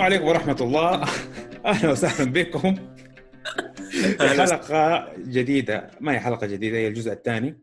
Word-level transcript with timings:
عليكم 0.00 0.24
ورحمة 0.24 0.56
الله. 0.60 1.04
أهلا 1.66 1.90
وسهلا 1.90 2.30
بكم. 2.32 2.74
حلقة 4.38 5.12
جديدة. 5.18 5.90
ما 6.00 6.12
هي 6.12 6.20
حلقة 6.20 6.46
جديدة 6.46 6.76
هي 6.76 6.88
الجزء 6.88 7.12
الثاني. 7.12 7.60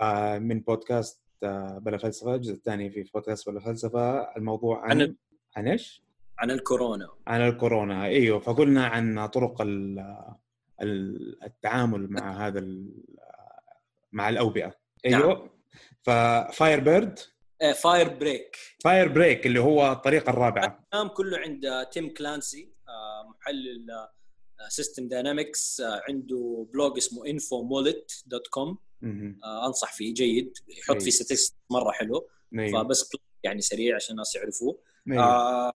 آه، 0.00 0.38
من 0.38 0.60
بودكاست 0.60 1.22
آه، 1.42 1.78
بلا 1.82 1.98
فلسفة. 1.98 2.34
الجزء 2.34 2.54
الثاني 2.54 2.90
في 2.90 3.02
بودكاست 3.14 3.50
بلا 3.50 3.60
فلسفة. 3.60 4.20
الموضوع 4.36 4.82
عن 4.84 5.00
عن- 5.02 5.16
عن 5.56 5.68
إيش؟ 5.68 6.02
عن 6.38 6.50
الكورونا. 6.50 7.08
عن 7.26 7.40
الكورونا. 7.48 8.04
إيوه 8.04 8.38
فقلنا 8.40 8.86
عن 8.86 9.26
طرق 9.26 9.62
ال- 9.62 10.26
ال- 10.82 11.44
التعامل 11.44 12.10
مع 12.10 12.46
هذا 12.46 12.64
مع 14.12 14.28
الأوبئة. 14.28 14.74
إيوه. 15.06 15.50
ففاير 16.02 16.80
بيرد 16.80 17.18
فاير 17.70 18.08
بريك 18.08 18.56
فاير 18.84 19.08
بريك 19.08 19.46
اللي 19.46 19.60
هو 19.60 19.92
الطريقة 19.92 20.30
الرابعة. 20.30 20.80
الكلام 20.84 21.08
كله 21.08 21.38
عند 21.38 21.86
تيم 21.92 22.14
كلانسي 22.14 22.72
آه، 22.88 23.28
محلل 23.28 23.86
system 24.68 25.08
dynamics 25.08 25.82
عنده 26.08 26.66
blog 26.72 26.96
اسمه 26.96 27.22
infomollet 27.24 28.22
dot 28.26 28.46
com. 28.46 28.78
أنصح 29.66 29.92
فيه 29.92 30.14
جيد. 30.14 30.52
يحط 30.68 31.02
فيه 31.02 31.10
statistics 31.10 31.52
مرة 31.70 31.90
حلو. 31.92 32.28
فبس 32.72 33.10
يعني 33.42 33.60
سريع 33.60 33.96
عشان 33.96 34.10
الناس 34.12 34.34
يعرفوه. 34.34 34.78
آه. 35.12 35.72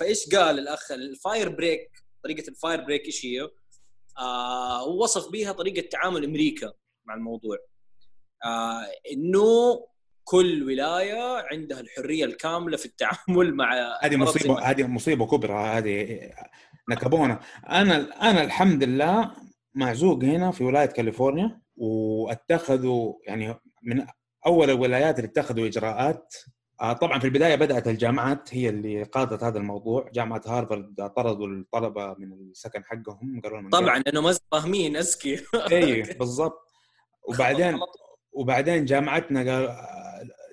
فإيش 0.00 0.34
قال 0.34 0.58
الأخ؟ 0.58 0.92
ال 0.92 1.03
fire 1.03 1.48
break 1.48 1.90
طريقة 2.24 2.48
ال 2.48 2.54
fire 2.54 2.80
break 2.80 3.04
إيش 3.06 3.26
هي؟ 3.26 3.48
آه 4.18 4.84
وصف 4.84 5.30
بيها 5.30 5.52
طريقة 5.52 5.88
تعامل 5.88 6.24
أمريكا 6.24 6.72
مع 7.04 7.14
الموضوع. 7.14 7.56
آه 8.44 8.86
إنه 9.12 9.86
كل 10.30 10.62
ولاية 10.62 11.46
عندها 11.52 11.80
الحرية 11.80 12.24
الكاملة 12.24 12.76
في 12.76 12.86
التعامل 12.86 13.54
مع 13.54 13.98
هذه 14.02 14.16
مصيبه 14.16 14.60
هذه 14.60 14.86
مصيبة 14.86 15.26
كبرى 15.26 15.52
هذه 15.52 16.20
نكبونا. 16.90 17.40
أنا 17.68 18.30
أنا 18.30 18.42
الحمد 18.44 18.84
لله 18.84 19.30
معزوق 19.74 20.24
هنا 20.24 20.50
في 20.50 20.64
ولاية 20.64 20.86
كاليفورنيا 20.86 21.60
واتخذوا 21.76 23.14
يعني 23.26 23.54
من 23.82 24.06
أول 24.46 24.70
الولايات 24.70 25.18
اللي 25.18 25.28
اتخذوا 25.28 25.66
إجراءات. 25.66 26.34
آه، 26.80 26.92
طبعا 26.92 27.18
في 27.18 27.24
البداية 27.24 27.54
بدأت 27.54 27.88
الجامعات 27.88 28.54
هي 28.54 28.68
اللي 28.68 29.02
قادت 29.02 29.44
هذا 29.44 29.58
الموضوع. 29.58 30.10
جامعة 30.12 30.42
هارفارد 30.46 31.10
طردوا 31.16 31.46
الطلبة 31.46 32.14
من 32.18 32.32
السكن 32.32 32.84
حقهم 32.84 33.40
قالوا 33.44 33.60
لهم 33.60 33.70
طبعا 33.70 33.98
لأنه 33.98 34.20
ما 34.20 34.34
فاهمين 34.52 34.96
اذكي 34.96 35.40
اي 35.72 36.02
بالضبط. 36.20 36.70
وبعدين 37.28 37.78
وبعدين 38.32 38.84
جامعتنا 38.84 39.52
قال 39.52 39.68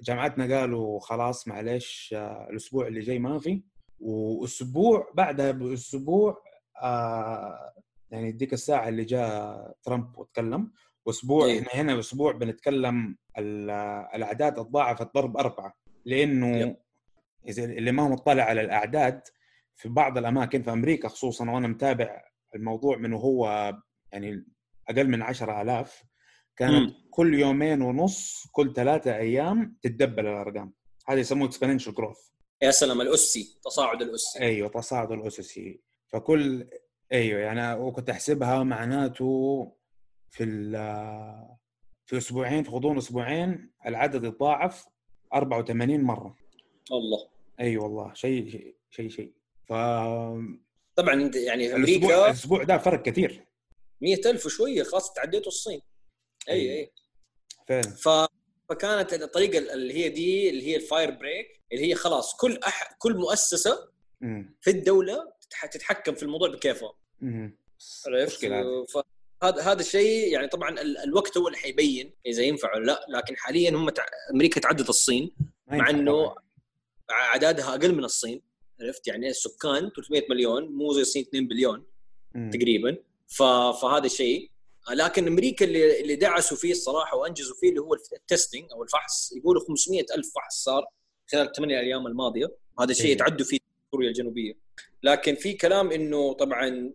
جامعتنا 0.03 0.59
قالوا 0.59 0.99
خلاص 0.99 1.47
معلش 1.47 2.13
آه، 2.17 2.47
الأسبوع 2.49 2.87
اللي 2.87 2.99
جاي 2.99 3.19
ما 3.19 3.39
في 3.39 3.63
واسبوع 3.99 5.11
بعدها 5.13 5.51
بأسبوع 5.51 6.43
آه، 6.81 7.73
يعني 8.11 8.31
ديك 8.31 8.53
الساعة 8.53 8.89
اللي 8.89 9.03
جاء 9.03 9.71
ترامب 9.83 10.17
وتكلم 10.17 10.71
وأسبوع 11.05 11.45
إيه. 11.45 11.59
إحنا 11.61 11.81
هنا 11.81 11.99
أسبوع 11.99 12.31
بنتكلم 12.31 13.17
ال- 13.37 13.69
الأعداد 14.15 14.53
تضاعفت 14.53 15.13
ضرب 15.13 15.37
أربعة 15.37 15.73
لأنه. 16.05 16.75
إذا 17.47 17.63
اللي 17.65 17.91
ما 17.91 18.03
هو 18.03 18.09
مطلع 18.09 18.43
على 18.43 18.61
الأعداد 18.61 19.21
في 19.75 19.89
بعض 19.89 20.17
الأماكن 20.17 20.61
في 20.61 20.71
أمريكا 20.71 21.07
خصوصا 21.07 21.49
وأنا 21.49 21.67
متابع 21.67 22.21
الموضوع 22.55 22.97
من 22.97 23.13
وهو 23.13 23.73
يعني 24.13 24.45
أقل 24.89 25.09
من 25.09 25.21
10000 25.21 26.03
كانت 26.57 26.73
مم. 26.89 26.93
كل 27.11 27.39
يومين 27.39 27.81
ونص 27.81 28.47
كل 28.51 28.73
ثلاثة 28.73 29.15
أيام 29.17 29.77
تتدبل 29.81 30.27
الأرقام. 30.27 30.73
هذا 31.07 31.19
يسموه 31.19 31.47
اكسبوننشال 31.47 31.93
جروث 31.95 32.17
يا 32.61 32.71
سلام 32.71 33.01
الأسي 33.01 33.59
تصاعد 33.63 34.01
الأسي. 34.01 34.39
أيوه 34.39 34.69
تصاعد 34.69 35.11
الأسسي. 35.11 35.81
فكل 36.07 36.67
أيوه 37.13 37.39
يعني 37.39 37.79
وكنت 37.81 38.09
أحسبها 38.09 38.63
معناته 38.63 39.63
في 40.29 40.43
ال- 40.43 41.57
في 42.05 42.17
أسبوعين 42.17 42.63
في 42.63 42.69
غضون 42.71 42.97
أسبوعين 42.97 43.71
العدد 43.85 44.23
يتضاعف 44.23 44.85
84 45.33 46.01
مرة. 46.01 46.35
الله. 46.91 47.27
أي 47.59 47.77
والله 47.77 48.13
شيء 48.13 48.75
شيء 48.89 49.09
شيء. 49.09 49.31
ف 49.65 49.73
طبعا 50.95 51.31
يعني 51.35 51.69
في 51.69 51.75
الأسبوع 51.75 51.75
أمريكا 51.75 52.25
الأسبوع 52.25 52.63
ده 52.63 52.77
فرق 52.77 53.01
كثير. 53.01 53.45
100000 54.01 54.45
وشوية 54.45 54.83
خلاص 54.83 55.13
تعديتوا 55.13 55.47
الصين. 55.47 55.81
أي. 56.49 56.79
أي 56.79 56.91
فعلا 57.67 57.81
ف... 57.81 58.09
فكانت 58.69 59.13
الطريقة 59.13 59.73
اللي 59.73 59.93
هي 59.93 60.09
دي 60.09 60.49
اللي 60.49 60.67
هي 60.67 60.75
ال 60.75 60.82
fire 60.82 61.11
break 61.11 61.61
اللي 61.71 61.85
هي 61.89 61.95
خلاص 61.95 62.35
كل 62.35 62.59
أح... 62.67 62.95
كل 62.99 63.15
مؤسسة 63.15 63.89
أمم، 64.23 64.55
في 64.61 64.69
الدولة 64.69 65.33
تتح... 65.41 65.65
تتحكم 65.65 66.15
في 66.15 66.23
الموضوع 66.23 66.49
بكيفها. 66.49 66.93
عرفت 68.07 68.35
مشكلة 68.35 68.59
هذه. 68.61 68.85
فهذا 69.41 69.61
هذا 69.61 69.81
الشيء 69.81 70.33
يعني 70.33 70.47
طبعا 70.47 70.69
ال... 70.81 70.97
الوقت 70.97 71.37
هو 71.37 71.47
اللي 71.47 71.57
حيبين 71.57 72.13
إذا 72.25 72.43
ينفع 72.43 72.75
ولا 72.75 72.85
لا 72.85 73.05
لكن 73.09 73.37
حاليا 73.37 73.69
هم 73.71 73.89
تع... 73.89 74.05
أمريكا 74.33 74.61
تعدت 74.61 74.89
الصين 74.89 75.31
مع 75.67 75.91
طبعاً. 75.91 76.35
أعدادها 77.11 77.69
أقل 77.69 77.95
من 77.95 78.03
الصين 78.03 78.41
عرفت 78.81 79.07
يعني 79.07 79.29
السكان 79.29 79.89
300 79.95 80.23
مليون 80.29 80.63
مو 80.63 80.93
زي 80.93 81.01
الصين 81.01 81.21
2 81.21 81.47
بليون 81.47 81.85
أمم. 82.35 82.51
تقريبا 82.51 82.97
ف... 83.27 83.43
فهذا 83.81 84.05
الشيء 84.05 84.51
لكن 84.93 85.27
أمريكا 85.27 85.65
اللي 85.65 86.01
اللي 86.01 86.15
دعسوا 86.15 86.57
فيه 86.57 86.71
الصراحة 86.71 87.17
وأنجزوا 87.17 87.55
فيه 87.59 87.69
اللي 87.69 87.81
هو 87.81 87.93
التستنج 87.93 88.71
أو 88.71 88.83
الفحص 88.83 89.31
يقولوا 89.35 89.61
500 89.67 90.05
ألف 90.15 90.31
فحص 90.35 90.63
صار 90.63 90.85
خلال 91.31 91.47
الثمانية 91.47 91.79
أيام 91.79 92.07
الماضية. 92.07 92.57
وهذا 92.77 92.91
الشيء 92.91 93.05
إيه. 93.05 93.11
يتعدوا 93.11 93.45
فيه 93.45 93.57
كوريا 93.91 94.09
الجنوبية. 94.09 94.53
لكن 95.03 95.35
في 95.35 95.53
كلام 95.53 95.91
إنه 95.91 96.33
طبعا 96.33 96.93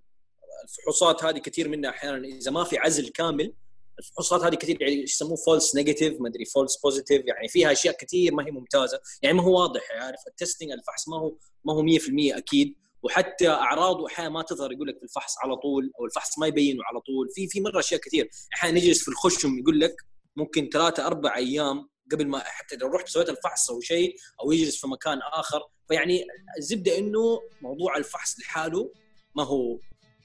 الفحوصات 0.64 1.24
هذه 1.24 1.38
كثير 1.38 1.68
منها 1.68 1.90
أحيانا 1.90 2.26
إذا 2.26 2.50
ما 2.50 2.64
في 2.64 2.78
عزل 2.78 3.08
كامل 3.08 3.54
الفحوصات 3.98 4.42
هذه 4.42 4.54
كثير 4.54 4.82
يعني 4.82 5.02
يسموه 5.02 5.36
false 5.36 5.76
negative 5.76 6.20
ما 6.20 6.28
أدري 6.28 6.44
false 6.44 6.76
positive 6.76 7.22
يعني 7.26 7.48
فيها 7.48 7.72
أشياء 7.72 7.96
كثير 7.96 8.34
ما 8.34 8.46
هي 8.46 8.50
ممتازة. 8.50 9.00
يعني 9.22 9.36
ما 9.36 9.42
هو 9.42 9.60
واضح 9.60 9.82
عارف؟ 9.92 10.20
ال 10.28 10.34
testing 10.34 10.70
الفحص 10.70 11.08
ما 11.08 11.16
هو 11.16 11.36
ما 11.64 11.72
هو 11.72 11.82
100% 11.82 12.36
أكيد. 12.36 12.76
وحتى 13.02 13.48
اعراضه 13.48 14.06
أحيانا 14.06 14.30
ما 14.30 14.42
تظهر 14.42 14.72
يقول 14.72 14.88
لك 14.88 14.96
في 14.98 15.02
الفحص 15.02 15.34
على 15.38 15.56
طول 15.56 15.90
أو 16.00 16.04
الفحص 16.04 16.38
ما 16.38 16.46
يبينه 16.46 16.84
على 16.84 17.00
طول 17.00 17.28
في 17.34 17.48
في 17.48 17.60
مرة 17.60 17.78
أشياء 17.78 18.00
كثير 18.00 18.28
أحيانا 18.54 18.78
يجلس 18.78 19.02
في 19.02 19.08
الخشم 19.08 19.58
يقول 19.58 19.80
لك 19.80 19.94
ممكن 20.36 20.68
ثلاثة 20.72 21.06
أربع 21.06 21.36
أيام 21.36 21.88
قبل 22.12 22.26
ما 22.26 22.38
حتى 22.38 22.76
لو 22.76 22.88
رحت 22.88 23.08
سويت 23.08 23.28
الفحص 23.28 23.70
أو 23.70 23.80
شيء 23.80 24.16
أو 24.44 24.52
يجلس 24.52 24.80
في 24.80 24.86
مكان 24.86 25.18
آخر 25.32 25.60
فيعني 25.88 26.24
الزبدة 26.58 26.98
إنه 26.98 27.40
موضوع 27.60 27.96
الفحص 27.96 28.40
لحاله 28.40 28.92
ما 29.36 29.44
هو 29.44 29.78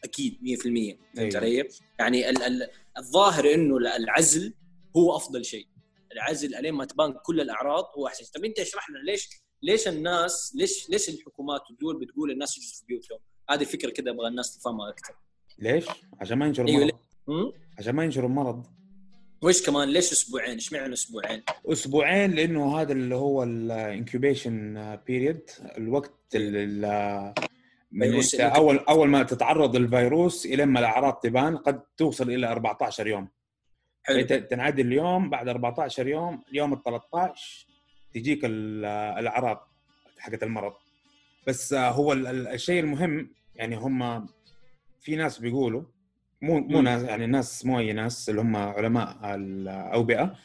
أكيد 0.04 0.34
100% 0.42 0.64
فهمت 1.18 1.36
أيوة. 1.36 1.36
علي؟ 1.38 1.70
يعني 2.00 2.30
ال- 2.30 2.44
ال- 2.44 2.70
الظاهر 2.98 3.54
إنه 3.54 3.78
العزل 3.78 4.54
هو 4.98 5.16
أفضل 5.16 5.46
شيء 5.46 5.68
العزل 6.14 6.56
الين 6.56 6.74
ما 6.74 6.86
تبان 6.86 7.14
كل 7.26 7.42
الأعراض 7.42 7.84
هو 7.98 8.12
شيء. 8.18 8.28
طب 8.36 8.46
أنت 8.46 8.60
اشرح 8.60 8.90
لنا 8.90 9.00
ليش 9.12 9.30
ليش 9.62 9.88
الناس 9.88 10.54
ليش 10.56 10.90
ليش 10.90 11.10
الحكومات 11.10 11.62
والدول 11.70 12.00
بتقول 12.00 12.32
الناس 12.32 12.58
يجلسوا 12.58 12.80
في 12.80 12.86
بيوتهم؟ 12.86 13.20
هذه 13.50 13.62
الفكرة 13.62 13.90
كده 13.90 14.12
أبغى 14.12 14.28
الناس 14.28 14.58
تفهمها 14.58 14.90
أكثر. 14.90 15.14
ليش؟ 15.60 15.86
عشان 16.22 16.38
ما 16.38 16.46
ينشروا 16.46 16.68
أيوة، 16.70 17.00
امم 17.30 17.52
عشان 17.80 17.96
ما 17.96 18.04
ينشروا 18.04 18.30
المرض 18.30 18.66
وإيش 19.42 19.66
كمان 19.66 19.90
ليش 19.90 20.12
أسبوعين؟ 20.12 20.54
إيش 20.54 20.74
معنى 20.74 20.94
أسبوعين؟ 20.94 21.44
أسبوعين 21.66 22.32
لأنه 22.32 22.82
هذا 22.82 22.92
اللي 22.92 23.16
هو 23.16 23.44
الانكيوبيشن 23.44 24.96
بيريد 25.08 25.50
الوقت 25.78 26.36
اللي 26.36 26.64
ال- 26.64 27.34
من 27.92 28.22
أول 28.42 28.78
أول 28.78 29.08
ما 29.10 29.24
تتعرض 29.24 29.76
للفيروس 29.76 30.46
إلى 30.46 30.66
ما 30.66 30.80
الأعراض 30.80 31.14
تبان 31.14 31.58
قد 31.58 31.82
توصل 31.98 32.30
إلى 32.30 32.48
14 32.52 33.08
يوم 33.08 33.28
حلو 34.04 34.20
انت 34.20 34.34
تنعدي 34.34 34.82
اليوم 34.82 35.30
بعد 35.30 35.48
14 35.48 36.08
يوم 36.08 36.44
اليوم 36.52 36.74
ال 36.74 36.84
13 36.84 37.68
تجيك 38.14 38.46
ال- 38.46 38.86
الأعراض 39.20 39.68
حقت 40.20 40.44
المرض. 40.44 40.74
بس 41.48 41.74
آه، 41.74 41.90
هو 41.92 42.14
ال- 42.14 42.28
ال- 42.28 42.48
الشيء 42.48 42.80
المهم 42.84 43.30
يعني 43.56 43.76
هم 43.76 44.28
في 45.02 45.16
ناس 45.16 45.40
بيقولوا 45.40 45.84
مو 46.42 46.60
مو. 46.60 46.82
ناس 46.82 47.04
يعني 47.04 47.26
ناس 47.26 47.66
مو 47.66 47.80
اي 47.80 47.94
ناس 47.94 48.30
اللي 48.30 48.42
هم 48.42 48.56
علماء 48.56 49.36
الأوبئة 49.36 50.36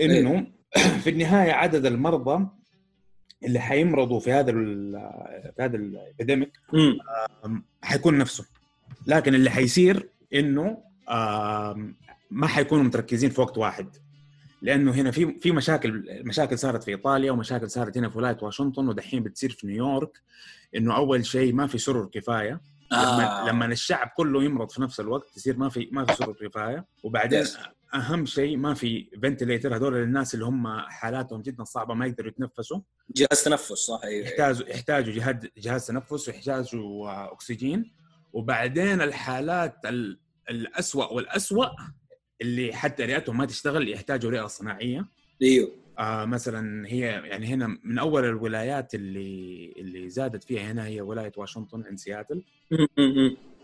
إنه 0.00 0.46
في 1.02 1.10
النهاية 1.10 1.52
عدد 1.52 1.86
المرضى 1.86 2.46
اللي 3.44 3.60
حيمرضوا 3.60 4.20
في 4.20 4.32
هذا 4.32 4.52
في 4.52 5.56
هذا 5.60 5.76
الأبيديميك 5.76 6.52
حيكون 7.82 8.18
نفسه 8.18 8.44
لكن 9.06 9.34
اللي 9.34 9.50
حيصير 9.50 10.08
إنه 10.34 10.78
ما 12.30 12.46
حيكونوا 12.46 12.84
متركزين 12.84 13.30
في 13.30 13.40
وقت 13.40 13.58
واحد. 13.58 13.88
لأنه 14.64 14.92
هنا 14.92 15.10
في 15.10 15.38
في 15.40 15.52
مشاكل 15.52 16.04
مشاكل 16.24 16.58
صارت 16.58 16.82
في 16.84 16.90
إيطاليا 16.90 17.32
ومشاكل 17.32 17.70
صارت 17.70 17.98
هنا 17.98 18.08
في 18.10 18.18
ولاية 18.18 18.36
واشنطن 18.42 18.88
ودحين 18.88 19.22
بتصير 19.22 19.50
في 19.50 19.66
نيويورك 19.66 20.20
إنه 20.76 20.96
أول 20.96 21.26
شيء 21.26 21.52
ما 21.52 21.66
في 21.66 21.78
سرر 21.78 22.06
كفاية. 22.06 22.60
لما 22.92 23.42
آه. 23.42 23.48
لما 23.50 23.66
الشعب 23.66 24.08
كله 24.16 24.44
يمرض 24.44 24.70
في 24.70 24.82
نفس 24.82 25.00
الوقت 25.00 25.36
يصير 25.36 25.56
ما 25.56 25.68
في 25.68 25.88
ما 25.92 26.04
في 26.04 26.14
سرعه 26.14 26.34
رفاهيه 26.42 26.86
وبعدين 27.02 27.44
Yes. 27.44 27.58
أهم 27.94 28.26
شيء 28.26 28.56
ما 28.56 28.74
في 28.74 29.10
فنتليتر 29.22 29.76
هذول 29.76 29.96
الناس 29.96 30.34
اللي 30.34 30.44
هم 30.44 30.78
حالاتهم 30.80 31.42
جدا 31.42 31.64
صعبة 31.64 31.94
ما 31.94 32.06
يقدروا 32.06 32.28
يتنفسوا. 32.28 32.80
جهاز 33.16 33.44
تنفس 33.44 33.72
صح. 33.72 34.00
أيوه. 34.04 34.26
يحتاجوا 34.26 34.68
يحتاجوا 34.68 35.12
جهاز 35.14 35.36
جهاز 35.58 35.86
تنفس 35.86 36.28
ويحتاجوا 36.28 37.32
أكسجين. 37.32 37.92
وبعدين 38.32 39.00
الحالات 39.02 39.76
ال- 39.84 40.18
الأسوأ 40.50 41.04
والأسوأ 41.12 41.66
اللي 42.40 42.72
حتى 42.72 43.04
رئتهم 43.04 43.38
ما 43.38 43.46
تشتغل 43.46 43.88
يحتاجوا 43.88 44.30
رئة 44.30 44.46
صناعية. 44.46 45.06
أيوه. 45.42 45.70
آه 45.98 46.24
مثلا 46.24 46.86
هي 46.88 47.00
يعني 47.00 47.46
هنا 47.46 47.78
من 47.84 47.98
أول 47.98 48.24
الولايات 48.24 48.94
اللي 48.94 49.72
اللي 49.76 50.10
زادت 50.10 50.44
فيها 50.44 50.72
هنا 50.72 50.86
هي 50.86 51.00
ولاية 51.00 51.32
واشنطن 51.36 51.82
عند 51.86 51.98
سياتل. 51.98 52.42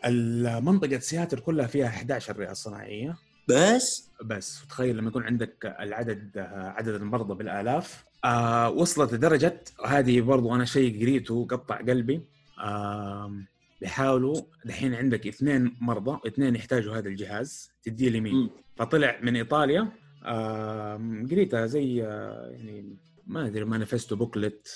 المنطقة 0.04 0.98
سياتل 0.98 1.38
كلها 1.38 1.66
فيها 1.66 1.86
11 1.86 2.36
رئة 2.38 2.52
صناعية. 2.52 3.16
بس؟ 3.48 4.10
بس 4.24 4.66
تخيل 4.68 4.96
لما 4.96 5.08
يكون 5.08 5.22
عندك 5.22 5.76
العدد 5.80 6.38
عدد 6.48 6.94
المرضى 6.94 7.34
بالآلاف. 7.34 8.04
آه 8.24 8.70
وصلت 8.70 9.12
لدرجة 9.12 9.60
هذه 9.86 10.20
برضو 10.20 10.54
أنا 10.54 10.64
شيء 10.64 11.02
قريته 11.02 11.46
قطع 11.50 11.76
قلبي. 11.76 12.20
آه 12.58 13.32
بيحاولوا 13.80 14.40
دحين 14.64 14.94
عندك 14.94 15.26
اثنين 15.26 15.76
مرضى 15.80 16.18
اثنين 16.26 16.56
يحتاجوا 16.56 16.96
هذا 16.96 17.08
الجهاز 17.08 17.70
تديه 17.82 18.08
لمين. 18.10 18.50
فطلع 18.76 19.18
من 19.22 19.36
إيطاليا 19.36 19.88
آه 20.24 21.24
قريتها 21.30 21.66
زي 21.66 22.04
آه 22.04 22.50
يعني 22.50 22.96
ما 23.26 23.46
أدري 23.46 23.64
manifesto 23.64 24.16
booklet 24.16 24.68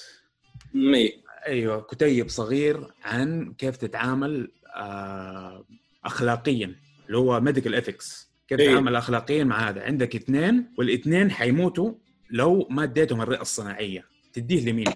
مي 0.75 1.13
أيوه 1.47 1.81
كتيب 1.81 2.29
صغير 2.29 2.87
عن 3.05 3.53
كيف 3.59 3.77
تتعامل 3.77 4.53
آه 4.77 5.65
اخلاقيا 6.05 6.75
اللي 7.07 7.19
هو 7.19 7.41
medical 7.41 7.75
ethics 7.75 8.31
كيف 8.49 8.61
أيوة. 8.61 8.73
تتعامل 8.73 8.97
اخلاقيا 8.97 9.45
مع 9.45 9.69
هذا 9.69 9.83
عندك 9.83 10.17
اثنين 10.17 10.73
والاثنين 10.79 11.31
حيموتوا 11.31 11.93
لو 12.31 12.67
ما 12.71 12.83
اديتهم 12.83 13.21
الرئة 13.21 13.41
الصناعية 13.43 14.05
تديه 14.33 14.71
لمين؟ 14.71 14.87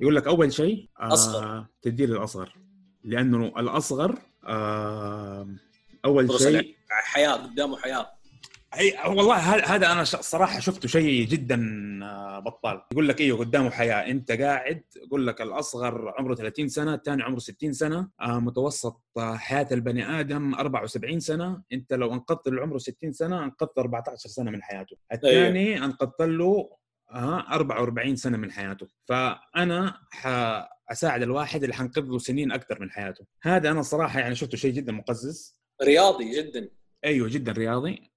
يقول 0.00 0.16
لك 0.16 0.26
أول 0.26 0.52
شيء 0.52 0.88
آه 1.00 1.12
أصغر. 1.12 1.66
تديه 1.82 2.06
للأصغر 2.06 2.52
لأنه 3.04 3.46
الأصغر 3.46 4.18
أول 6.04 6.40
شيء 6.40 6.74
حياة 6.88 7.32
قدامه 7.32 7.76
حياة. 7.76 8.10
أي 8.78 8.94
والله 9.06 9.36
هذا 9.74 9.92
أنا 9.92 10.04
صراحة 10.04 10.60
شفته 10.60 10.88
شيء 10.88 11.26
جدا 11.26 11.60
آه، 12.02 12.38
بطال. 12.38 12.82
يقول 12.92 13.08
لك 13.08 13.20
إيوه 13.20 13.38
قدامه 13.38 13.70
حياة. 13.70 14.10
أنت 14.10 14.32
قاعد 14.32 14.82
يقول 14.96 15.26
لك 15.26 15.40
الأصغر 15.42 16.14
عمره 16.18 16.34
30 16.34 16.68
سنة 16.68 16.94
الثاني 16.94 17.22
عمره 17.22 17.38
60 17.38 17.72
سنة 17.72 18.08
آه، 18.20 18.38
متوسط 18.38 19.00
حياة 19.18 19.68
البني 19.72 20.20
آدم 20.20 20.54
74 20.54 21.20
سنة. 21.20 21.62
أنت 21.72 21.92
لو 21.92 22.12
أنقذت 22.14 22.46
اللي 22.46 22.60
عمره 22.60 22.78
60 22.78 23.12
سنة 23.12 23.44
أنقذت 23.44 23.78
14 23.78 24.28
سنة 24.28 24.50
من 24.50 24.62
حياته. 24.62 24.96
الثاني 25.12 25.84
أنقذت 25.84 26.22
له 26.22 26.70
44 27.12 28.16
سنة 28.16 28.36
من 28.36 28.52
حياته. 28.52 28.88
فأنا 29.08 30.00
حأساعد 30.10 31.22
الواحد 31.22 31.62
اللي 31.62 31.74
حنقذ 31.74 32.02
له 32.02 32.18
سنين 32.18 32.52
أكثر 32.52 32.80
من 32.80 32.90
حياته. 32.90 33.26
هذا 33.42 33.70
أنا 33.70 33.82
صراحة 33.82 34.20
يعني 34.20 34.34
شفته 34.34 34.56
شيء 34.56 34.72
جدا 34.72 34.92
مقزز. 34.92 35.60
رياضي 35.82 36.36
جدا. 36.36 36.68
أيوه 37.04 37.28
جدا 37.28 37.52
رياضي. 37.52 38.10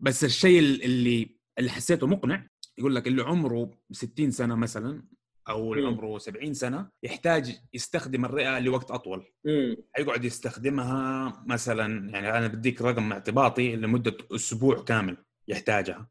بس 0.00 0.24
الشيء 0.24 0.58
اللي 0.58 1.40
اللي 1.58 1.70
حسيته 1.70 2.06
مقنع 2.06 2.46
يقول 2.78 2.94
لك 2.94 3.06
اللي 3.06 3.22
عمره 3.22 3.70
60 3.92 4.30
سنة 4.30 4.54
مثلا 4.54 5.02
أو 5.48 5.74
اللي. 5.74 5.86
عمره 5.86 6.18
70 6.18 6.54
سنة 6.54 6.88
يحتاج 7.02 7.60
يستخدم 7.74 8.24
الرئة 8.24 8.58
لوقت 8.58 8.90
أطول. 8.90 9.32
حيقعد 9.96 10.24
يستخدمها 10.24 11.44
مثلا 11.46 12.10
يعني 12.10 12.38
أنا 12.38 12.46
بديك 12.46 12.82
رقم 12.82 13.12
اعتباطي 13.12 13.76
لمدة 13.76 14.16
أسبوع 14.34 14.82
كامل 14.82 15.16
يحتاجها. 15.48 16.08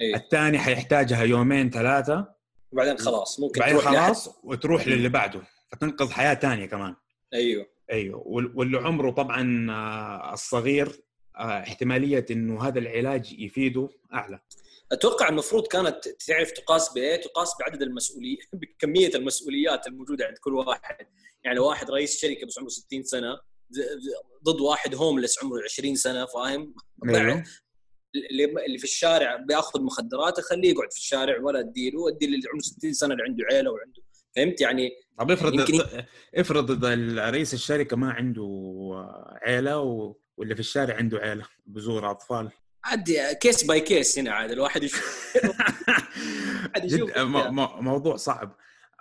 اي 0.00 0.14
الثاني 0.14 0.58
حيحتاجها 0.58 1.22
يومين 1.22 1.70
ثلاثة. 1.70 2.34
وبعدين 2.72 2.98
خلاص 2.98 3.40
ممكن 3.40 3.60
بعدين 3.60 3.78
تروح. 3.78 4.04
خلاص 4.04 4.30
وتروح 4.44 4.88
للي 4.88 5.08
بعده. 5.08 5.42
فتنقذ 5.72 6.10
حياة 6.10 6.34
ثانية 6.34 6.66
كمان. 6.66 6.94
أيوه. 7.34 7.66
أيوه. 7.92 8.22
وال- 8.26 8.52
واللي 8.54 8.78
عمره 8.78 9.10
طبعا 9.10 9.66
آه، 9.70 10.32
الصغير 10.32 11.02
آه، 11.36 11.60
احتمالية 11.60 12.26
إنه 12.30 12.62
هذا 12.68 12.78
العلاج 12.78 13.32
يفيده 13.38 13.88
أعلى. 14.14 14.40
أتوقع 14.92 15.28
المفروض 15.28 15.66
كانت 15.66 16.08
تعرف 16.08 16.50
تقاس 16.50 16.92
بإيه؟ 16.92 17.16
تقاس 17.20 17.52
بعدد 17.60 17.82
المسؤوليه 17.82 18.36
بكمية 18.52 19.10
المسؤوليات 19.14 19.86
الموجودة 19.86 20.26
عند 20.26 20.38
كل 20.38 20.54
واحد، 20.54 21.06
يعني 21.44 21.58
واحد 21.58 21.90
رئيس 21.90 22.20
شركة 22.20 22.46
بس 22.46 22.58
عمره 22.58 22.68
60 22.68 23.02
سنة 23.02 23.38
ضد 24.44 24.60
واحد 24.60 24.94
هوملس 24.94 25.44
عمره 25.44 25.62
20 25.64 25.94
سنة 25.96 26.26
فاهم؟ 26.26 26.74
أيوه. 27.08 27.44
اللي 28.66 28.78
في 28.78 28.84
الشارع 28.84 29.36
بياخذ 29.36 29.82
مخدرات 29.82 30.38
اخليه 30.38 30.70
يقعد 30.70 30.92
في 30.92 30.98
الشارع 30.98 31.40
ولا 31.40 31.60
اديله 31.60 32.08
ادي 32.08 32.24
اللي 32.26 32.40
عمره 32.52 32.60
60 32.62 32.92
سنة 32.92 33.12
اللي 33.14 33.24
عنده 33.24 33.44
عيلة 33.52 33.70
وعنده. 33.70 34.02
فهمت؟ 34.36 34.60
يعني 34.60 34.90
طب 35.18 35.30
افرض 35.30 35.54
يمكن- 35.54 36.04
افرض 36.34 36.84
إذا 36.84 37.30
رئيس 37.30 37.54
الشركة 37.54 37.96
ما 37.96 38.10
عنده 38.10 38.46
عيلة 39.42 39.80
و... 39.80 40.16
واللي 40.36 40.54
في 40.54 40.60
الشارع 40.60 40.96
عنده 40.96 41.18
عيلة 41.18 41.44
بزور 41.66 42.10
أطفال. 42.10 42.50
عادي 42.84 43.34
case 43.34 43.64
by 43.64 43.80
case 43.80 44.18
هنا 44.18 44.30
عاد 44.32 44.50
الواحد 44.56 44.82
يشوف. 44.82 45.36
جد. 46.78 47.18
موضوع 47.80 48.16
صعب. 48.16 48.56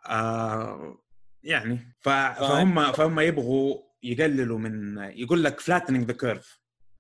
آه... 0.06 0.98
يعني 1.44 1.96
ف... 2.02 2.10
فاهم. 2.10 2.76
فهم 2.76 2.92
فهم 2.92 3.20
يبغوا 3.20 3.78
يقللوا 4.04 4.60
من 4.60 4.98
يقول 4.98 5.44
لك 5.44 5.62
flattening 5.62 6.06
the 6.12 6.16
curve. 6.26 6.46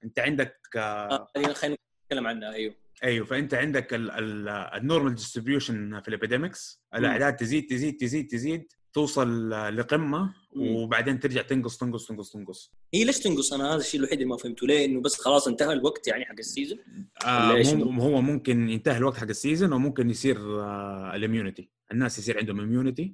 انت 0.03 0.19
عندك 0.19 0.59
آه... 0.75 0.79
آه، 0.79 1.27
خلينا 1.35 1.77
نتكلم 2.05 2.27
عنها 2.27 2.53
أيوه. 2.53 2.75
أيوه 3.03 3.25
فأنت 3.25 3.53
عندك 3.53 3.87
ال 3.93 4.11
normal 4.11 5.15
distribution 5.15 6.01
في 6.01 6.07
ال 6.07 6.15
epidemics 6.15 6.81
الأعداد 6.95 7.35
تزيد 7.35 7.65
تزيد 7.67 7.97
تزيد 7.97 8.27
تزيد 8.27 8.73
توصل 8.93 9.49
لقمة. 9.77 10.33
وبعدين 10.55 11.19
ترجع 11.19 11.41
تنقص 11.41 11.77
تنقص 11.77 12.07
تنقص 12.07 12.31
تنقص. 12.31 12.71
هي 12.93 13.03
ليش 13.03 13.19
تنقص؟ 13.19 13.53
أنا 13.53 13.73
هذا 13.73 13.79
الشيء 13.79 13.99
الوحيد 13.99 14.21
اللي 14.21 14.29
ما 14.29 14.37
فهمته. 14.37 14.67
ليه؟ 14.67 14.85
إنه 14.85 15.01
بس 15.01 15.15
خلاص 15.15 15.47
انتهى 15.47 15.73
الوقت 15.73 16.07
يعني 16.07 16.25
حق 16.25 16.35
ال 16.39 16.45
season 16.45 16.79
آه 17.25 17.61
هو 17.99 18.21
ممكن 18.21 18.69
ينتهي 18.69 18.97
الوقت 18.97 19.17
حق 19.17 19.27
ال 19.27 19.34
season 19.34 19.73
وممكن 19.73 20.09
يصير 20.09 20.37
آه 20.61 21.15
ال 21.15 21.21
immunity 21.21 21.69
الناس 21.91 22.19
يصير 22.19 22.37
عندهم 22.37 22.59
immunity 22.59 23.13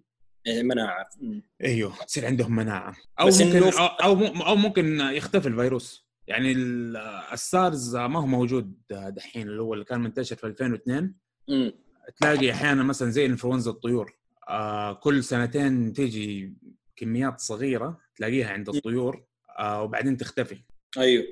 عارف 0.78 1.08
مم. 1.22 1.44
أيوه 1.64 1.96
تصير 2.08 2.26
عندهم 2.26 2.56
مناعة. 2.56 2.96
أو 3.20 3.26
ممكن 3.26 3.64
أو, 4.04 4.26
أو 4.26 4.56
ممكن 4.56 5.00
يختفي 5.00 5.48
الفيروس. 5.48 6.11
يعني 6.32 6.52
ال- 6.52 6.98
السارز 7.34 7.96
ما 7.96 8.20
هو 8.20 8.26
موجود 8.26 8.74
دحين 8.90 9.48
اللي 9.48 9.62
هو 9.62 9.74
اللي 9.74 9.86
كان 9.86 10.00
منتشر 10.02 10.36
في 10.36 10.44
2002 10.48 11.14
مم. 11.50 11.74
تلاقي 12.22 12.52
أحيانا 12.52 12.84
مثلا 12.84 13.10
زي 13.10 13.26
انفلونزا 13.26 13.72
الطيور 13.72 14.14
آه 14.50 14.94
كل 14.94 15.24
سنتين 15.24 15.94
تيجي 15.94 16.54
كميات 16.96 17.40
صغيرة 17.40 17.98
تلاقيها 18.16 18.50
عند 18.50 18.70
الطيور 18.70 19.24
آه 19.60 19.84
وبعدين 19.84 20.18
تختفي. 20.18 20.58
أيوه. 20.98 21.24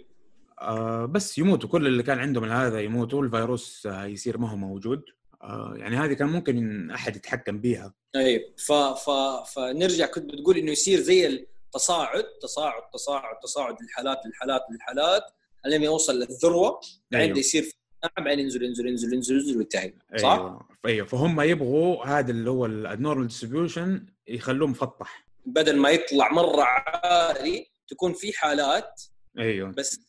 آه 0.61 1.05
بس 1.05 1.37
يموتوا 1.37 1.69
كل 1.69 1.87
اللي 1.87 2.03
كان 2.03 2.19
عندهم 2.19 2.43
هذا 2.43 2.81
يموتوا 2.81 3.23
الفيروس 3.23 3.85
آه 3.85 4.05
يصير 4.05 4.37
ما 4.37 4.49
هو 4.51 4.55
موجود. 4.55 5.03
آه 5.43 5.73
يعني 5.77 5.95
هذه 5.97 6.13
كان 6.13 6.27
ممكن 6.29 6.91
أحد 6.91 7.15
يتحكم 7.15 7.59
بيها. 7.59 7.93
أيوه. 8.15 8.43
ف 8.57 8.71
ف 8.71 9.09
فنرجع 9.55 10.05
كنت 10.05 10.33
بتقول 10.33 10.57
إنه 10.57 10.71
يصير 10.71 10.99
زي 10.99 11.47
التصاعد 11.73 12.23
تصاعد 12.41 12.81
تصاعد 12.93 13.39
تصاعد 13.39 13.81
للحالات 13.81 14.21
للحالات 14.25 14.61
للحالات 14.71 15.23
لين 15.65 15.83
يوصل 15.83 16.19
للذروة 16.19 16.79
بعدين 17.11 17.27
أيوه. 17.27 17.39
يصير 17.39 17.63
في- 17.63 17.73
بعدين 18.17 18.39
ينزل 18.39 18.63
ينزل 18.63 18.87
ينزل 18.87 19.13
ينزل 19.13 19.35
ينزل 19.35 19.57
وينتهي 19.57 19.93
صح؟ 20.17 20.29
أيوه 20.31 20.67
أيوه 20.85 21.07
فهم 21.07 21.41
يبغوا 21.41 22.05
هذا 22.05 22.31
اللي 22.31 22.49
هو 22.49 22.65
ال 22.65 22.74
normal 22.74 23.27
distribution 23.27 24.05
يخلوه 24.27 24.67
مفطح 24.67 25.25
بدل 25.45 25.77
ما 25.77 25.89
يطلع 25.89 26.31
مرة 26.31 26.61
عالي 26.63 27.67
تكون 27.87 28.13
في 28.13 28.33
حالات 28.33 29.01
أيوه 29.39 29.69
بس 29.71 29.99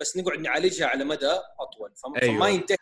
بس 0.00 0.16
نقعد 0.16 0.38
نعالجها 0.38 0.86
على 0.86 1.04
مدى 1.04 1.30
أطول 1.60 1.92
فما, 1.96 2.22
أيوه. 2.22 2.48
ينتهي 2.48 2.76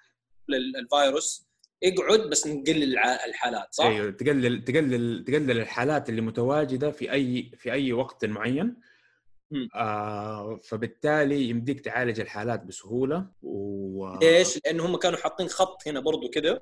ال- 0.48 0.76
الفيروس 0.76 1.46
يقعد 1.84 2.20
بس 2.20 2.46
نقلل 2.46 2.98
الحالات 2.98 3.68
صح؟ 3.74 3.84
أيوه 3.84 4.10
تقلل 4.10 4.64
تقلل 4.64 5.24
تقلل 5.24 5.50
الحالات 5.58 6.08
اللي 6.08 6.20
متواجدة 6.20 6.90
في 6.90 7.12
اي 7.12 7.50
في 7.56 7.72
أي 7.72 7.92
وقت 7.92 8.24
معين. 8.24 8.76
آه 9.74 10.56
فبالتالي 10.64 11.48
يمديك 11.48 11.80
تعالج 11.80 12.20
الحالات 12.20 12.62
بسهولة 12.62 13.26
و 13.42 14.18
ليش؟ 14.22 14.60
لأنه 14.64 14.86
هم 14.86 14.96
كانوا 14.96 15.18
حاطين 15.18 15.48
خط 15.48 15.88
هنا 15.88 16.00
برضو 16.00 16.30
كده 16.30 16.60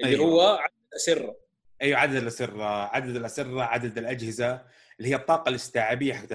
اللي 0.00 0.10
أيوه. 0.16 0.24
هو 0.26 0.40
عدد 0.40 0.72
الأسرة 0.92 1.36
أيوه 1.82 1.98
عدد 1.98 2.14
الأسرة 2.16 2.64
عدد 2.64 3.16
الأسرة 3.16 3.62
عدد 3.62 3.98
الأجهزة 3.98 4.62
اللي 4.98 5.10
هي 5.10 5.14
الطاقة 5.14 5.48
الاستيعابية 5.48 6.12
حقت 6.14 6.32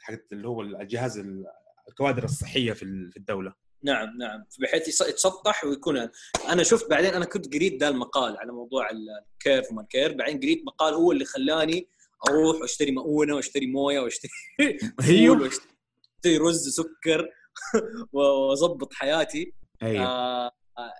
حقت 0.00 0.32
اللي 0.32 0.48
هو 0.48 0.62
الجهاز 0.62 1.18
ال- 1.18 1.44
الكوادر 1.88 2.24
الصحية 2.24 2.72
في 2.72 2.82
ال- 2.82 3.10
في 3.10 3.16
الدولة 3.16 3.54
نعم 3.84 4.18
نعم. 4.18 4.44
بحيث 4.60 5.00
يتسطح 5.00 5.64
ويكون 5.64 6.08
أنا 6.48 6.62
شفت 6.62 6.90
بعدين 6.90 7.14
أنا 7.14 7.24
كنت 7.24 7.54
قريت 7.54 7.80
ذا 7.80 7.88
المقال 7.88 8.36
على 8.36 8.52
موضوع 8.52 8.90
ال- 8.90 9.08
ال 9.32 9.38
curve 9.38 9.70
وما 9.70 9.82
ال 9.82 9.87
curve 9.87 10.14
بعدين 10.14 10.40
قريت 10.40 10.62
مقال 10.66 10.94
هو 10.94 11.12
اللي 11.12 11.24
خلاني 11.24 11.88
أروح 12.28 12.56
وأشتري 12.60 12.90
مؤونة 12.90 13.34
وأشتري 13.34 13.66
موية 13.66 14.00
وأشتري 14.00 14.30
أيوه. 15.08 15.42
وأشتري 15.42 16.36
رز 16.38 16.68
سكر 16.68 17.28
وأظبط 18.12 18.92
حياتي. 18.92 19.54
أيوه. 19.82 20.04
آه، 20.06 20.46
آه، 20.78 20.92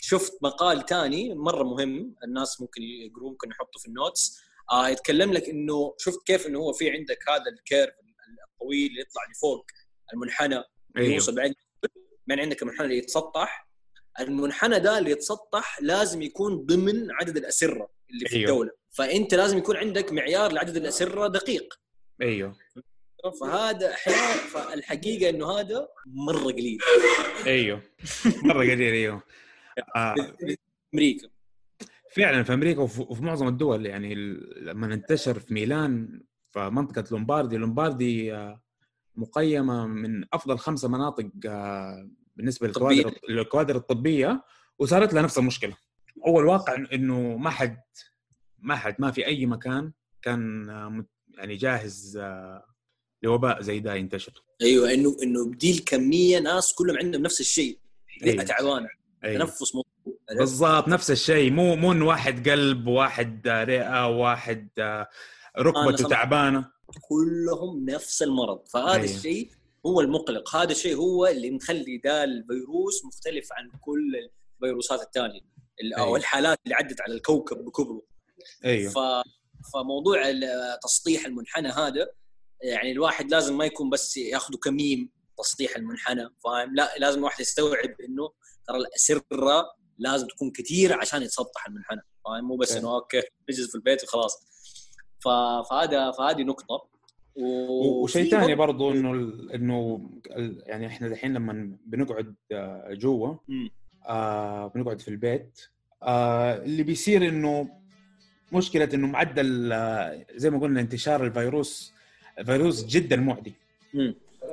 شفت 0.00 0.32
مقال 0.42 0.86
تاني 0.86 1.34
مرة 1.34 1.62
مهم 1.62 2.14
الناس 2.24 2.60
ممكن 2.60 2.82
يقروه 2.82 3.30
ممكن 3.30 3.50
يحطه 3.50 3.78
في 3.80 3.88
ال 3.88 3.95
notes. 3.95 4.40
آه 4.72 4.88
يتكلم 4.88 5.32
لك 5.32 5.48
إنه 5.48 5.94
شفت 5.98 6.18
كيف 6.26 6.46
إنه 6.46 6.58
هو 6.58 6.72
في 6.72 6.90
عندك 6.90 7.18
هذا 7.28 7.50
ال 7.58 7.64
curve 7.64 7.94
الطويل 8.52 8.90
اللي 8.90 9.00
يطلع 9.00 9.22
لفوق 9.30 9.66
المنحنى 10.14 10.62
أيوه. 10.96 11.14
يوصل 11.14 11.34
بعدين 11.34 11.54
بعدين 12.26 12.44
عندك 12.44 12.62
المنحنى 12.62 12.84
اللي 12.86 12.98
يتسطح. 12.98 13.68
المنحنى 14.20 14.78
ده 14.78 14.98
اللي 14.98 15.10
يتسطح 15.10 15.78
لازم 15.82 16.22
يكون 16.22 16.56
ضمن 16.66 17.10
عدد 17.12 17.36
الأسرة 17.36 17.88
اللي 18.10 18.28
في 18.28 18.36
أيوه. 18.36 18.50
الدولة. 18.50 18.70
فأنت 18.90 19.34
لازم 19.34 19.58
يكون 19.58 19.76
عندك 19.76 20.12
معيار 20.12 20.52
لعدد 20.52 20.76
الأسرة 20.76 21.28
دقيق. 21.28 21.74
أيوه. 22.22 22.56
فهذا 23.40 23.90
أحيانا 23.92 24.36
فالحقيقة 24.36 25.30
إنه 25.30 25.50
هذا 25.60 25.88
مرة 26.06 26.44
قليل. 26.52 26.78
أيوه. 27.46 27.82
مرة 28.44 28.58
قليل 28.58 28.80
أيوه. 28.80 29.22
آه. 29.96 30.14
أمريكا. 30.94 31.28
فعلا 32.16 32.42
في 32.42 32.54
أمريكا 32.54 32.80
وفي 32.80 33.22
معظم 33.22 33.48
الدول 33.48 33.86
يعني 33.86 34.14
لما 34.56 34.94
انتشر 34.94 35.38
في 35.38 35.54
ميلان 35.54 36.20
في 36.52 36.70
منطقه 36.70 37.04
لومباردي 37.10 37.56
لومباردي 37.56 38.34
آه، 38.34 38.62
مقيمة 39.16 39.86
من 39.86 40.24
أفضل 40.32 40.58
خمسة 40.58 40.88
مناطق 40.88 41.30
آه، 41.46 42.10
بالنسبة 42.36 42.66
للكوادر 42.66 43.14
للكوادر 43.28 43.76
الطبية 43.76 44.44
وصارت 44.78 45.14
لها 45.14 45.22
نفس 45.22 45.38
المشكلة. 45.38 45.76
أول 46.26 46.44
واقع 46.44 46.84
إنه 46.92 47.36
ما 47.36 47.50
حد 47.50 47.80
ما 48.58 48.76
حد 48.76 48.96
ما 48.98 49.10
في 49.10 49.26
أي 49.26 49.46
مكان 49.46 49.92
كان 50.22 50.70
آه، 50.70 51.04
يعني 51.38 51.56
جاهز 51.56 52.16
آه، 52.22 52.64
لوباء 53.22 53.60
زي 53.62 53.80
ده 53.80 53.94
ينتشر. 53.94 54.32
أيوه 54.62 54.94
إنه 54.94 55.16
إنه 55.22 55.50
بدي 55.50 55.70
الكميه 55.70 56.38
ناس 56.38 56.74
كلهم 56.74 56.96
عندهم 56.98 57.22
نفس 57.22 57.40
الشيء. 57.40 57.78
أيوه. 58.24 58.42
تعبانه 58.44 58.88
أيوه. 59.24 59.38
تنفس 59.44 59.74
مو 59.74 59.84
بالضبط 60.38 60.88
نفس 60.88 61.10
الشيء. 61.10 61.50
مو 61.52 61.76
مو 61.76 61.92
إنه 61.92 62.06
واحد 62.06 62.48
قلب 62.48 62.86
واحد 62.86 63.48
رئة 63.48 64.06
واحد 64.08 64.68
ركبته. 65.58 66.08
تعبانة. 66.08 66.73
كلهم 67.08 67.84
نفس 67.90 68.22
المرض 68.22 68.68
فهذا 68.68 68.92
أيوه. 68.92 69.04
الشيء 69.16 69.50
هو 69.86 70.00
المقلق 70.00 70.56
هذا 70.56 70.72
الشيء 70.72 70.96
هو 70.96 71.26
اللي 71.26 71.50
مخلي 71.50 71.98
ده 72.04 72.24
الفيروس 72.24 73.04
مختلف 73.04 73.48
عن 73.52 73.70
كل 73.80 74.30
الفيروسات 74.62 75.00
الثانية 75.00 75.40
ال- 75.82 75.94
أو 75.94 76.04
أيوه. 76.04 76.16
الحالات 76.18 76.58
اللي 76.64 76.74
عدت 76.74 77.00
على 77.00 77.14
الكوكب 77.14 77.64
بكبره 77.64 78.02
أيوه 78.64 78.90
ف... 78.92 78.98
فموضوع 79.74 80.22
تسطيح 80.82 81.26
المنحنى 81.26 81.68
هذا 81.68 82.06
يعني 82.62 82.92
الواحد 82.92 83.30
لازم 83.30 83.56
ما 83.56 83.64
يكون 83.64 83.90
بس 83.90 84.16
ياخذه 84.16 84.56
كميم 84.56 85.10
تسطيح 85.38 85.76
المنحنى 85.76 86.28
فاهم 86.44 86.74
لا 86.74 86.94
لازم 86.98 87.18
الواحد 87.18 87.40
يستوعب 87.40 88.00
إنه 88.08 88.30
ترى 88.68 88.76
الأسرة 88.76 89.66
لازم 89.98 90.26
تكون 90.26 90.50
كثير 90.50 90.92
عشان 91.00 91.22
يتسطح 91.22 91.66
المنحنى 91.66 92.00
فاهم 92.24 92.44
مو 92.44 92.56
بس 92.56 92.68
okay. 92.72 92.80
إنه 92.80 92.94
okay 92.94 93.22
نجلس 93.50 93.68
في 93.68 93.74
البيت 93.74 94.04
وخلاص. 94.04 94.53
فهذا 95.24 96.10
فهذه 96.10 96.42
نقطة. 96.42 96.84
وشيء 97.36 98.30
ثاني 98.30 98.54
برضه- 98.54 98.72
برضو 98.88 98.90
إنه 98.92 99.12
ال- 99.12 99.52
إنه 99.52 100.00
ال- 100.36 100.62
يعني 100.66 100.86
إحنا 100.86 101.08
دحين 101.08 101.34
لما 101.34 101.76
بنقعد 101.86 102.34
آه، 102.52 102.94
جوا. 102.94 103.34
آه 104.08 104.66
بنقعد 104.66 105.00
في 105.00 105.08
البيت 105.08 105.60
آه 106.02 106.54
اللي 106.64 106.82
بيصير 106.82 107.28
إنه 107.28 107.68
مشكلة 108.52 108.88
إنه 108.94 109.06
معدل 109.06 109.72
آه، 109.72 110.26
زي 110.34 110.50
ما 110.50 110.58
قلنا 110.60 110.80
انتشار 110.80 111.24
الفيروس 111.24 111.92
الفيروس 112.38 112.84
جدا 112.86 113.16
معدي. 113.16 113.54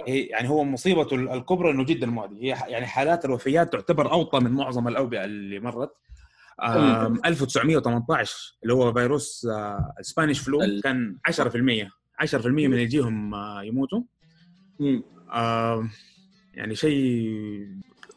يعني 0.08 0.50
هو 0.50 0.64
مصيبته 0.64 1.16
ال- 1.16 1.30
الكبرى 1.30 1.72
إنه 1.72 1.84
جدا 1.86 2.08
معدي. 2.08 2.36
هي 2.44 2.58
يعني 2.68 2.86
حالات 2.86 3.26
الوفيات 3.26 3.74
تعتبر 3.74 4.12
أوطى 4.12 4.40
من 4.40 4.52
معظم 4.52 4.88
الأوبئة 4.88 5.24
اللي 5.26 5.60
مرت. 5.60 5.92
1918 6.60 8.58
اللي 8.64 8.74
هو 8.74 8.94
فيروس 8.94 9.46
آه، 9.46 9.94
السبانيش 10.00 10.40
فلو 10.40 10.60
كان 10.84 11.18
10% 11.28 11.90
10% 12.22 12.46
من 12.46 12.66
اللي 12.66 12.84
يجيهم 12.84 13.34
آه، 13.34 13.64
يموتوا. 13.64 14.02
آه، 15.34 15.90
يعني 16.54 16.76
شيء 16.76 17.02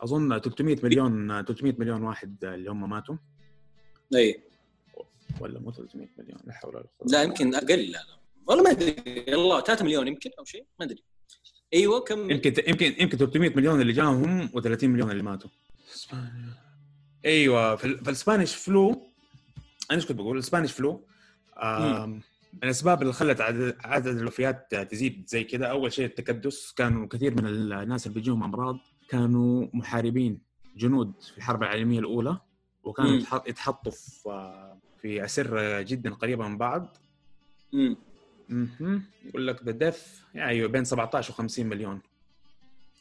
أظن 0.00 0.38
300 0.38 0.76
مليون 0.82 1.42
300 1.44 1.74
مليون 1.78 2.02
واحد 2.02 2.44
اللي 2.44 2.70
هم 2.70 2.90
ماتوا. 2.90 3.16
اي 4.14 4.40
ولا 5.40 5.60
مو 5.60 5.72
300 5.72 6.08
مليون 6.18 6.40
لا 6.44 6.52
حول 6.52 6.76
ولا 6.76 6.86
قوة 6.98 7.08
لا 7.12 7.22
يمكن 7.22 7.54
أقل 7.54 7.94
والله 8.46 8.62
ما 8.62 8.70
أدري 8.70 8.94
والله 9.28 9.60
3 9.60 9.84
مليون 9.84 10.08
يمكن 10.08 10.30
أو 10.38 10.44
شيء 10.44 10.66
ما 10.80 10.86
أدري. 10.86 11.02
إيوه 11.74 12.00
كم؟ 12.00 12.30
يمكن 12.30 12.54
يمكن 12.68 12.94
يمكن 12.98 13.18
300 13.18 13.56
مليون 13.56 13.80
اللي 13.80 13.92
جاهم 13.92 14.48
و30 14.48 14.84
مليون 14.84 15.10
اللي 15.10 15.22
ماتوا. 15.22 15.50
أيوه 17.24 17.76
في, 17.76 17.84
ال- 17.84 17.96
في 17.98 18.02
الاسبانيش 18.10 18.54
فلو 18.54 18.90
أنا 18.90 19.00
إيش 19.98 20.06
كنت 20.06 20.16
بقول 20.16 20.36
ال 20.36 20.41
Spanish 20.41 20.72
flu 20.72 21.04
من 21.62 22.20
الأسباب 22.64 23.02
اللي 23.02 23.12
خلت 23.12 23.40
عدد, 23.40 23.76
عدد 23.84 24.06
الوفيات 24.16 24.74
تزيد 24.74 25.24
زي 25.28 25.44
كذا 25.44 25.66
أول 25.66 25.92
شيء 25.92 26.04
التكدس 26.04 26.72
كانوا 26.72 27.06
كثير 27.06 27.34
من 27.34 27.46
الناس 27.46 28.06
اللي 28.06 28.14
بيجيهم 28.14 28.42
أمراض 28.42 28.78
كانوا 29.08 29.66
محاربين 29.72 30.38
جنود 30.76 31.12
في 31.32 31.38
الحرب 31.38 31.62
العالمية 31.62 31.98
الأولى 31.98 32.38
وكانوا 32.84 33.10
مم. 33.10 33.20
يتح- 33.20 33.48
يتحطوا 33.48 33.92
في 33.92 34.64
في 35.02 35.24
أسرة 35.24 35.82
جدا 35.82 36.10
قريبة 36.14 36.48
من 36.48 36.58
بعض 36.58 36.96
مم. 37.72 37.96
مهم. 38.48 39.02
يقول 39.24 39.46
لك 39.46 39.62
the 39.64 39.70
death 39.70 39.98
يعني 40.34 40.66
بين 40.66 40.84
17 40.84 41.32
و50 41.34 41.58
مليون 41.60 42.00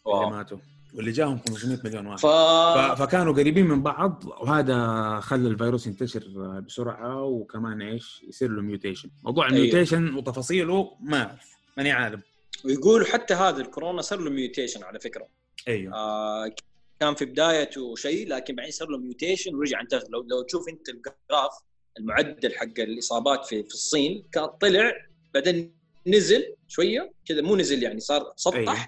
اللي. 0.06 0.30
ماتوا 0.30 0.58
واللي 0.94 1.12
جاهم 1.12 1.40
500 1.50 1.80
مليون 1.84 2.06
واحد. 2.06 2.20
ف... 2.20 3.02
فكانوا 3.02 3.34
قريبين 3.34 3.68
من 3.68 3.84
بعض 3.84 4.24
وهذا 4.26 5.20
خلى 5.20 5.48
الفيروس 5.48 5.88
ينتشر 5.88 6.24
بسرعة 6.60 7.24
وكمان 7.24 7.82
إيش؟ 7.82 8.22
يصير 8.28 8.50
له 8.50 8.62
mutation 8.62 9.10
موضوع 9.24 9.46
أيوه. 9.46 9.58
ال 9.58 9.64
mutation 9.64 10.16
وتفاصيله 10.16 10.98
ما 11.02 11.24
أعرف 11.24 11.58
ماني 11.78 11.92
عالم. 11.92 12.22
ويقولوا 12.66 13.08
حتى 13.08 13.34
هذا 13.34 13.62
الكورونا 13.62 14.02
صار 14.02 14.20
له 14.20 14.30
mutation 14.30 14.84
على 14.84 15.00
فكرة. 15.00 15.28
أيوه. 15.68 15.94
آه 15.94 16.52
كان 17.00 17.16
في 17.16 17.26
بدايته 17.26 17.96
شيء 17.96 18.28
لكن 18.28 18.56
بعدين 18.56 18.72
صار 18.72 18.90
له 18.90 18.98
mutation 18.98 19.56
ورجع 19.56 19.82
انتشر. 19.82 20.08
لو 20.10 20.22
لو 20.22 20.42
تشوف 20.42 20.70
أنت 20.70 20.90
ال 20.90 21.00
graph 21.00 21.52
المعدل 22.00 22.56
حق 22.56 22.80
الإصابات 22.80 23.46
في 23.46 23.64
في 23.64 23.74
الصين 23.74 24.24
كان 24.32 24.46
طلع 24.46 24.92
بعدين 25.34 25.74
نزل 26.08 26.56
شوية 26.68 27.14
كذا 27.26 27.42
مو 27.42 27.56
نزل 27.56 27.84
يعني 27.84 28.00
صار 28.00 28.34
سطح. 28.36 28.58
أيوه. 28.58 28.88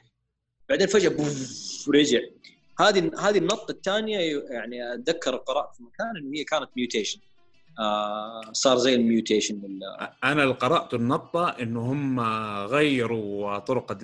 بعدين 0.70 0.88
فجأة 0.88 1.10
بوف 1.10 1.75
ورجع 1.88 2.20
هذه 2.80 3.12
هذه 3.20 3.38
النقطة 3.38 3.72
الثانية 3.72 4.18
يعني 4.50 4.94
أتذكر 4.94 5.36
قرات 5.36 5.76
في 5.78 5.84
مكان 5.84 6.18
إنه 6.18 6.38
هي 6.40 6.44
كانت 6.44 6.70
mutation 6.78 7.20
آه 7.80 8.42
صار 8.52 8.78
زي 8.78 8.96
ال 8.96 9.03
mutation 9.03 9.62
ولا 9.64 10.14
أنا 10.24 10.44
اللي 10.44 10.54
قرأت 10.54 10.94
النقطة 10.94 11.50
إنه 11.50 11.82
هم 11.92 12.20
غيروا 12.66 13.60
طرق. 13.60 13.98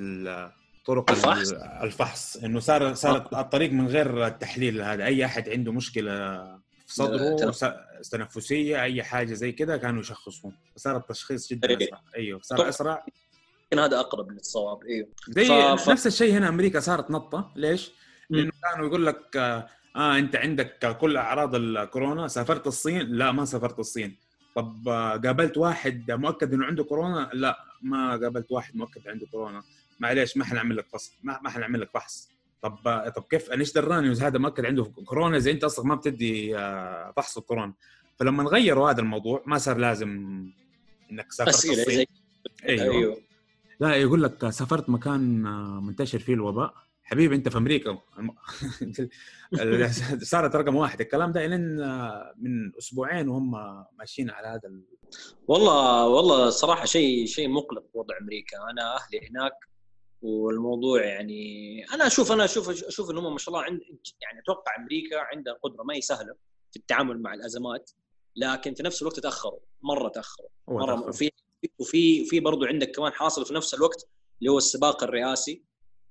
طرق 0.85 1.11
الفحص؟ 1.11 1.51
ال- 1.51 1.57
الفحص؟ 1.61 2.37
إنه 2.37 2.59
صار 2.59 2.93
صار 2.93 3.29
الطريق 3.33 3.71
من 3.71 3.87
غير 3.87 4.27
التحليل 4.27 4.81
هذا. 4.81 5.05
أي 5.05 5.25
أحد 5.25 5.49
عنده 5.49 5.71
مشكلة 5.71 6.43
في 6.87 6.95
صدره 6.95 7.51
تنفسية 8.11 8.83
أي 8.83 9.03
حاجة 9.03 9.33
زي 9.33 9.51
كده 9.51 9.77
كانوا 9.77 9.99
يشخصوه 10.01 10.51
صار 10.75 10.97
التشخيص 10.97 11.49
جدا. 11.53 11.77
أسرع. 11.77 12.01
أيوه 12.17 12.39
صار 12.43 12.69
أسرع. 12.69 13.05
هذا 13.79 13.99
أقرب 13.99 14.31
للصواب 14.31 14.83
أيوه 14.83 15.07
زي 15.27 15.45
ف- 15.77 15.89
نفس 15.89 16.07
الشيء 16.07 16.33
هنا 16.33 16.49
أمريكا 16.49 16.79
صارت 16.79 17.11
نطة 17.11 17.51
ليش؟ 17.55 17.91
لأنه 18.29 18.51
كانوا 18.63 18.87
يقول 18.87 19.05
لك 19.05 19.37
آه, 19.37 19.67
آه 19.95 20.17
أنت 20.17 20.35
عندك 20.35 20.97
كل 21.01 21.17
أعراض 21.17 21.55
الكورونا 21.55 22.27
سافرت 22.27 22.67
الصين؟ 22.67 23.01
لا 23.01 23.31
ما 23.31 23.45
سافرت 23.45 23.79
الصين. 23.79 24.17
طب 24.55 24.89
آه 24.89 25.17
قابلت 25.17 25.57
واحد 25.57 26.11
مؤكد 26.11 26.53
إنه 26.53 26.65
عنده 26.65 26.83
كورونا؟ 26.83 27.29
لا 27.33 27.57
ما 27.81 28.09
قابلت 28.11 28.51
واحد 28.51 28.75
مؤكد 28.75 29.07
عنده 29.07 29.27
كورونا. 29.31 29.63
معليش 29.99 30.37
ما 30.37 30.45
حنعمل 30.45 30.77
لك 30.77 30.85
فحص 30.89 31.11
ما, 31.23 31.39
ما 31.43 31.49
حنعمل 31.49 31.81
لك 31.81 31.89
فحص. 31.93 32.29
طب 32.61 32.87
آه 32.87 33.09
طب 33.09 33.23
كيف؟ 33.29 33.51
أنا 33.51 33.59
إيش 33.61 33.73
دراني 33.73 34.11
إذا 34.11 34.27
هذا 34.27 34.37
مؤكد 34.39 34.65
عنده 34.65 34.83
كورونا؟ 35.05 35.37
اذا 35.37 35.51
أنت 35.51 35.63
أصلا 35.63 35.85
ما 35.85 35.95
بتدي 35.95 36.57
آه 36.57 37.13
فحص 37.17 37.37
الكورونا. 37.37 37.73
فلما 38.19 38.43
غيروا 38.43 38.89
هذا 38.91 38.99
الموضوع 39.01 39.43
ما 39.45 39.57
صار 39.57 39.77
لازم 39.77 40.09
إنك 41.11 41.31
سافرت 41.31 41.55
الصين. 41.55 42.05
أيوه, 42.69 42.95
أيوه. 42.95 43.17
لا 43.81 43.95
يقول 43.95 44.23
لك 44.23 44.49
سافرت 44.49 44.89
مكان 44.89 45.45
آه، 45.45 45.79
منتشر 45.81 46.19
فيه 46.19 46.33
الوباء. 46.33 46.73
حبيبي 47.03 47.35
أنت 47.35 47.49
في 47.49 47.57
أمريكا. 47.57 47.97
صارت 50.23 50.55
رقم 50.55 50.75
واحد. 50.75 51.01
الكلام 51.01 51.31
ده 51.31 51.45
لين 51.45 51.81
آه، 51.81 52.33
من 52.37 52.75
أسبوعين 52.77 53.29
وهم 53.29 53.51
ماشيين 53.99 54.29
على 54.29 54.47
هذا 54.47 54.69
ال... 54.69 54.83
والله 55.47 56.07
والله 56.07 56.49
صراحة 56.49 56.85
شيء 56.85 57.25
شيء 57.25 57.49
مقلق 57.49 57.83
وضع 57.93 58.15
أمريكا. 58.21 58.57
أنا 58.71 58.95
أهلي 58.95 59.29
هناك 59.29 59.53
والموضوع 60.21 61.05
يعني 61.05 61.85
أنا 61.93 62.07
أشوف 62.07 62.31
أنا 62.31 62.45
أشوف 62.45 62.69
أشوف 62.69 63.11
إن 63.11 63.17
هم 63.17 63.31
ما 63.31 63.37
شاء 63.37 63.53
الله 63.55 63.65
عند 63.65 63.79
يعني 64.21 64.39
أتوقع 64.39 64.75
أمريكا 64.79 65.19
عندها 65.19 65.53
قدرة 65.53 65.83
ما 65.83 65.93
هي 65.95 66.01
سهلة 66.01 66.35
في 66.71 66.79
التعامل 66.79 67.21
مع 67.21 67.33
الأزمات 67.33 67.91
لكن 68.35 68.73
في 68.73 68.83
نفس 68.83 69.01
الوقت 69.01 69.19
تأخروا 69.19 69.59
مرة 69.83 70.09
تأخروا. 70.09 70.49
مرة 70.67 70.95
تأخر. 70.95 71.29
في 71.61 71.69
وفي 71.79 72.25
في 72.25 72.39
برضه 72.39 72.67
عندك 72.67 72.91
كمان 72.91 73.11
حاصل 73.13 73.45
في 73.45 73.53
نفس 73.53 73.73
الوقت 73.73 74.07
اللي 74.39 74.51
هو 74.51 74.57
السباق 74.57 75.03
الرئاسي 75.03 75.63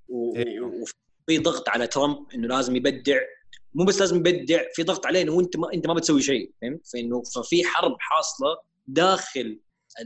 و- 0.08 0.36
أيوه. 0.36 0.72
وفي 0.82 1.38
ضغط 1.38 1.68
على 1.68 1.86
ترامب 1.86 2.26
إنه 2.34 2.48
لازم 2.48 2.76
يبدع 2.76 3.20
مو 3.74 3.84
بس 3.84 4.00
لازم 4.00 4.16
يبدع 4.16 4.62
في 4.74 4.82
ضغط 4.82 5.06
عليه 5.06 5.22
إنه 5.22 5.40
أنت 5.40 5.56
ما 5.56 5.72
أنت 5.74 5.86
ما 5.86 5.94
بتسوي 5.94 6.22
شيء 6.22 6.52
فهمت؟ 6.62 6.86
فإنه 6.86 7.22
ففي 7.22 7.64
حرب 7.64 7.96
حاصلة 7.98 8.56
داخل 8.86 9.60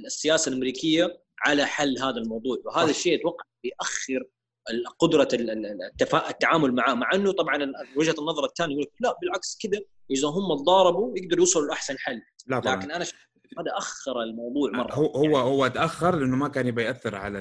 السياسة 0.07 0.49
الأمريكية 0.49 1.23
على 1.41 1.67
حل 1.67 1.99
هذا 1.99 2.17
الموضوع 2.17 2.59
وهذا. 2.65 2.91
الشيء 2.91 3.21
أتوقع 3.21 3.45
ال- 4.71 4.85
قدرة. 4.99 5.29
التعامل 6.31 6.73
معاه 6.75 6.95
مع 6.95 7.11
إنه 7.15 7.33
طبعا 7.33 7.73
وجهة 7.97 8.15
النظر 8.19 8.45
الثانية 8.45 8.75
يقول 8.75 8.87
لا 9.01 9.19
بالعكس 9.23 9.59
كذا 9.63 9.81
إذا 10.11 10.29
هم 10.29 10.57
تضاربوا 10.63 11.19
يقدروا 11.19 11.41
يوصلوا 11.41 11.67
لأحسن 11.67 11.99
حل 11.99 12.23
لا 12.47 12.61
طبعا 12.61 12.77
لكن 12.77 12.91
أنا 12.91 13.05
شايف 13.05 13.29
هذا 13.59 13.71
أخر 13.79 14.23
الموضوع 14.23 14.71
مرة. 14.71 14.95
هو 14.95 15.07
هو 15.07 15.37
هو 15.37 15.67
تأخر 15.67 16.17
لأنه 16.17 16.37
ما 16.37 16.49
كان 16.49 16.67
يبغى 16.67 16.85
ياثر 16.85 17.15
على. 17.17 17.41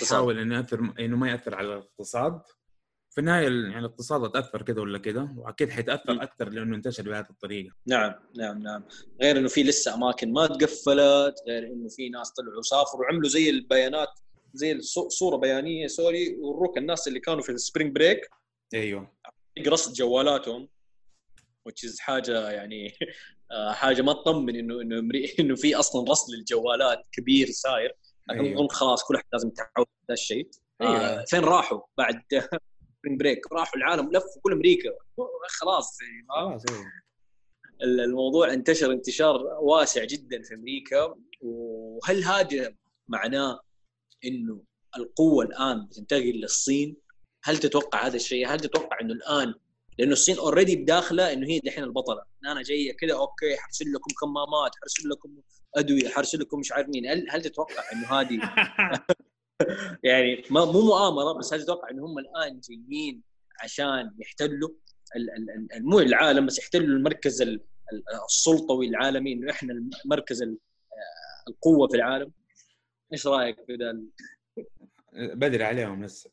بيحاول 0.00 0.38
إنه 0.38 0.56
ياثر 0.56 0.92
إنه 1.00 1.16
ما 1.16 1.30
يأثر 1.30 1.54
على 1.54 1.66
الاقتصاد. 1.68 2.40
في 3.14 3.20
النهاية 3.20 3.46
ال- 3.48 3.64
يعني 3.64 3.78
الاقتصاد 3.78 4.30
تأثر 4.30 4.62
كده 4.62 4.80
ولا 4.82 4.98
كده 4.98 5.34
وأكيد 5.36 5.70
حيتأثر. 5.70 6.22
أكثر 6.22 6.48
لأنه 6.48 6.76
انتشر 6.76 7.02
بهذه 7.02 7.26
الطريقة. 7.30 7.74
نعم 7.86 8.14
نعم 8.36 8.58
نعم. 8.58 8.84
غير 9.22 9.38
إنه 9.38 9.48
في 9.48 9.62
لسه 9.62 9.94
أماكن 9.94 10.32
ما 10.32 10.46
تقفلت 10.46 11.34
غير 11.48 11.66
إنه 11.66 11.88
في 11.88 12.08
ناس 12.08 12.30
طلعوا 12.32 12.62
سافروا 12.62 13.02
وعملوا 13.02 13.28
زي 13.28 13.50
البيانات 13.50 14.08
زي 14.54 14.80
صورة 15.08 15.36
بيانية 15.36 15.86
سووها 15.86 16.36
وروك 16.40 16.78
الناس 16.78 17.08
اللي 17.08 17.20
كانوا 17.20 17.42
في 17.42 17.52
ال 17.52 17.58
spring 17.58 17.94
break 17.94 18.30
أيوه. 18.74 19.12
رصد 19.66 19.92
جوالاتهم 19.94 20.68
is 21.68 21.98
حاجة 21.98 22.50
يعني 22.50 22.92
حاجة 23.70 24.02
ما 24.02 24.12
تطمن 24.12 24.56
انه 24.56 24.80
إنه 24.80 25.10
إنه 25.40 25.54
في 25.54 25.74
أصلا 25.74 26.10
رصد 26.10 26.34
للجوالات 26.34 27.06
كبير 27.12 27.48
صاير 27.50 27.96
لكن 28.28 28.44
أيوه. 28.44 28.68
خلاص 28.68 29.04
كل 29.04 29.14
احد 29.16 29.24
لازم 29.32 29.48
يتعود 29.48 29.86
هذا 30.04 30.14
الشيء 30.14 30.50
أيوه. 30.80 30.96
آه، 30.96 31.24
فين 31.24 31.40
راحوا 31.40 31.80
بعد 31.98 32.22
spring 32.98 33.20
break 33.20 33.52
راحوا 33.52 33.76
العالم 33.76 34.10
لفوا 34.10 34.40
كل 34.42 34.52
أمريكا 34.52 34.90
خلاص 35.48 35.98
يعني 36.02 36.26
خلاص 36.28 36.62
أيوه 36.70 37.00
الموضوع 37.82 38.52
انتشر 38.52 38.92
انتشار 38.92 39.36
واسع 39.60 40.04
جدا 40.04 40.42
في 40.42 40.54
أمريكا 40.54 41.14
وهل 41.40 42.24
هذا 42.24 42.74
معناه 43.08 43.60
إنه 44.24 44.62
القوة 44.96 45.44
الآن 45.44 45.86
بتنتقل 45.86 46.40
للصين؟ 46.40 46.96
هل 47.42 47.58
تتوقع 47.58 48.06
هذا 48.06 48.16
الشيء؟ 48.16 48.48
هل 48.48 48.60
تتوقع 48.60 49.00
إنه 49.00 49.12
الآن 49.12 49.54
لأنه 50.00 50.12
الصين 50.12 50.38
already 50.38 50.76
بداخلة 50.76 51.32
إنه 51.32 51.46
هي 51.48 51.58
دحين 51.58 51.84
البطلة، 51.84 52.22
أنا 52.46 52.62
جاية 52.62 52.96
كذا 52.96 53.14
okay 53.14 53.56
حرسل 53.56 53.84
لكم 53.92 54.10
كمامات، 54.20 54.72
حرسل 54.80 55.08
لكم 55.08 55.36
أدوية، 55.76 56.08
حرسل 56.08 56.40
لكم 56.40 56.58
مش 56.60 56.72
عارف 56.72 56.88
مين، 56.88 57.06
هل 57.06 57.26
هل 57.30 57.42
تتوقع 57.42 57.82
إنه 57.92 58.06
هذه 58.20 58.40
يعني 60.08 60.42
ما 60.50 60.64
مو 60.64 60.80
مؤامرة 60.80 61.32
بس 61.32 61.54
هل 61.54 61.62
تتوقع 61.62 61.90
إنه 61.90 62.06
هم 62.06 62.18
الآن 62.18 62.60
جايين 62.60 63.22
عشان 63.62 64.14
يحتلوا 64.18 64.70
ال- 65.16 65.30
ال- 65.30 65.68
ال- 65.76 65.86
مو 65.86 65.98
العالم 65.98 66.46
بس 66.46 66.58
يحتلوا 66.58 66.86
المركز 66.86 67.42
ال- 67.42 67.60
ال- 67.92 68.04
السلطوي 68.28 68.88
العالمي 68.88 69.32
إنه 69.32 69.50
إحنا 69.50 69.90
مركز 70.04 70.42
ال- 70.42 70.58
القوة 71.48 71.88
في 71.88 71.96
العالم 71.96 72.32
إيش 73.12 73.26
رأيك 73.26 73.56
في 73.66 73.74
ذا 73.74 74.00
بدري 75.12 75.64
عليهم 75.64 76.04
لسه 76.04 76.30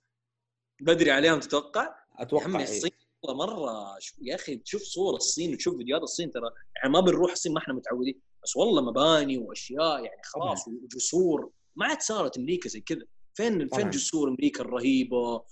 بدري 0.81 1.11
عليهم 1.11 1.39
تتوقع؟ 1.39 1.95
أتوقع 2.19 2.43
عمي 2.45 2.63
إيه. 2.67 3.06
والله 3.23 3.45
مرة. 3.45 3.97
يا 4.21 4.35
أخي 4.35 4.55
تشوف 4.55 4.81
صور 4.81 5.15
الصين 5.15 5.53
وتشوف 5.53 5.77
فيديوهات 5.77 6.03
الصين 6.03 6.31
ترى 6.31 6.49
يعني 6.75 6.89
ما 6.89 6.99
بنروح 6.99 7.31
الصين 7.31 7.53
ما 7.53 7.59
إحنا 7.59 7.73
متعودين. 7.73 8.19
بس 8.43 8.57
والله 8.57 8.81
مباني 8.81 9.37
وأشياء 9.37 10.03
يعني 10.03 10.21
خلاص 10.23 10.67
وجسور. 10.67 11.49
ما 11.75 11.85
عاد 11.85 12.01
صارت 12.01 12.37
أمريكا 12.37 12.69
زي 12.69 12.79
كذا. 12.79 13.01
فين 13.33 13.67
فين. 13.67 13.89
جسور 13.89 14.29
أمريكا 14.29 14.61
الرهيبة؟ 14.61 15.43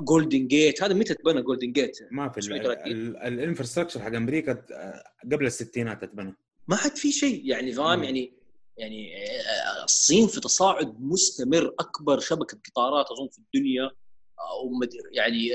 Golden 0.00 0.46
Gate 0.48 0.82
هذا 0.82 0.94
متى 0.94 1.14
تبنى 1.14 1.42
Golden 1.42 1.72
Gate؟ 1.72 1.98
ما 2.10 2.28
في 2.28 2.38
1930. 2.38 2.92
الانفراستراكشر 3.26 4.00
حق 4.00 4.14
أمريكا 4.14 4.64
آه، 4.72 5.04
قبل 5.32 5.46
الستينات 5.46 6.02
اتبنى 6.02 6.36
ما 6.68 6.76
حد 6.76 6.96
في 6.96 7.12
شيء 7.12 7.46
يعني 7.46 7.72
فاهم؟ 7.72 7.98
مم. 7.98 8.04
يعني 8.04 8.32
يعني 8.76 9.16
آه، 9.16 9.84
الصين 9.84 10.26
في 10.26 10.40
تصاعد 10.40 11.00
مستمر. 11.00 11.74
أكبر 11.80 12.18
شبكة 12.18 12.58
قطارات 12.70 13.06
اظن 13.10 13.28
في 13.28 13.38
الدنيا. 13.38 13.84
آه، 13.84 13.92
يعني 15.12 15.50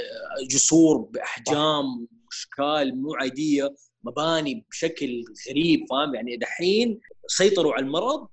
جسور 0.49 0.97
بأحجام 0.97 2.07
وأشكال 2.25 3.01
مو 3.01 3.13
عادية 3.13 3.73
مباني 4.03 4.65
بشكل 4.71 5.23
غريب 5.49 5.85
فاهم؟ 5.89 6.15
يعني 6.15 6.37
دحين 6.37 6.99
سيطروا 7.27 7.73
على 7.73 7.85
المرض 7.85 8.27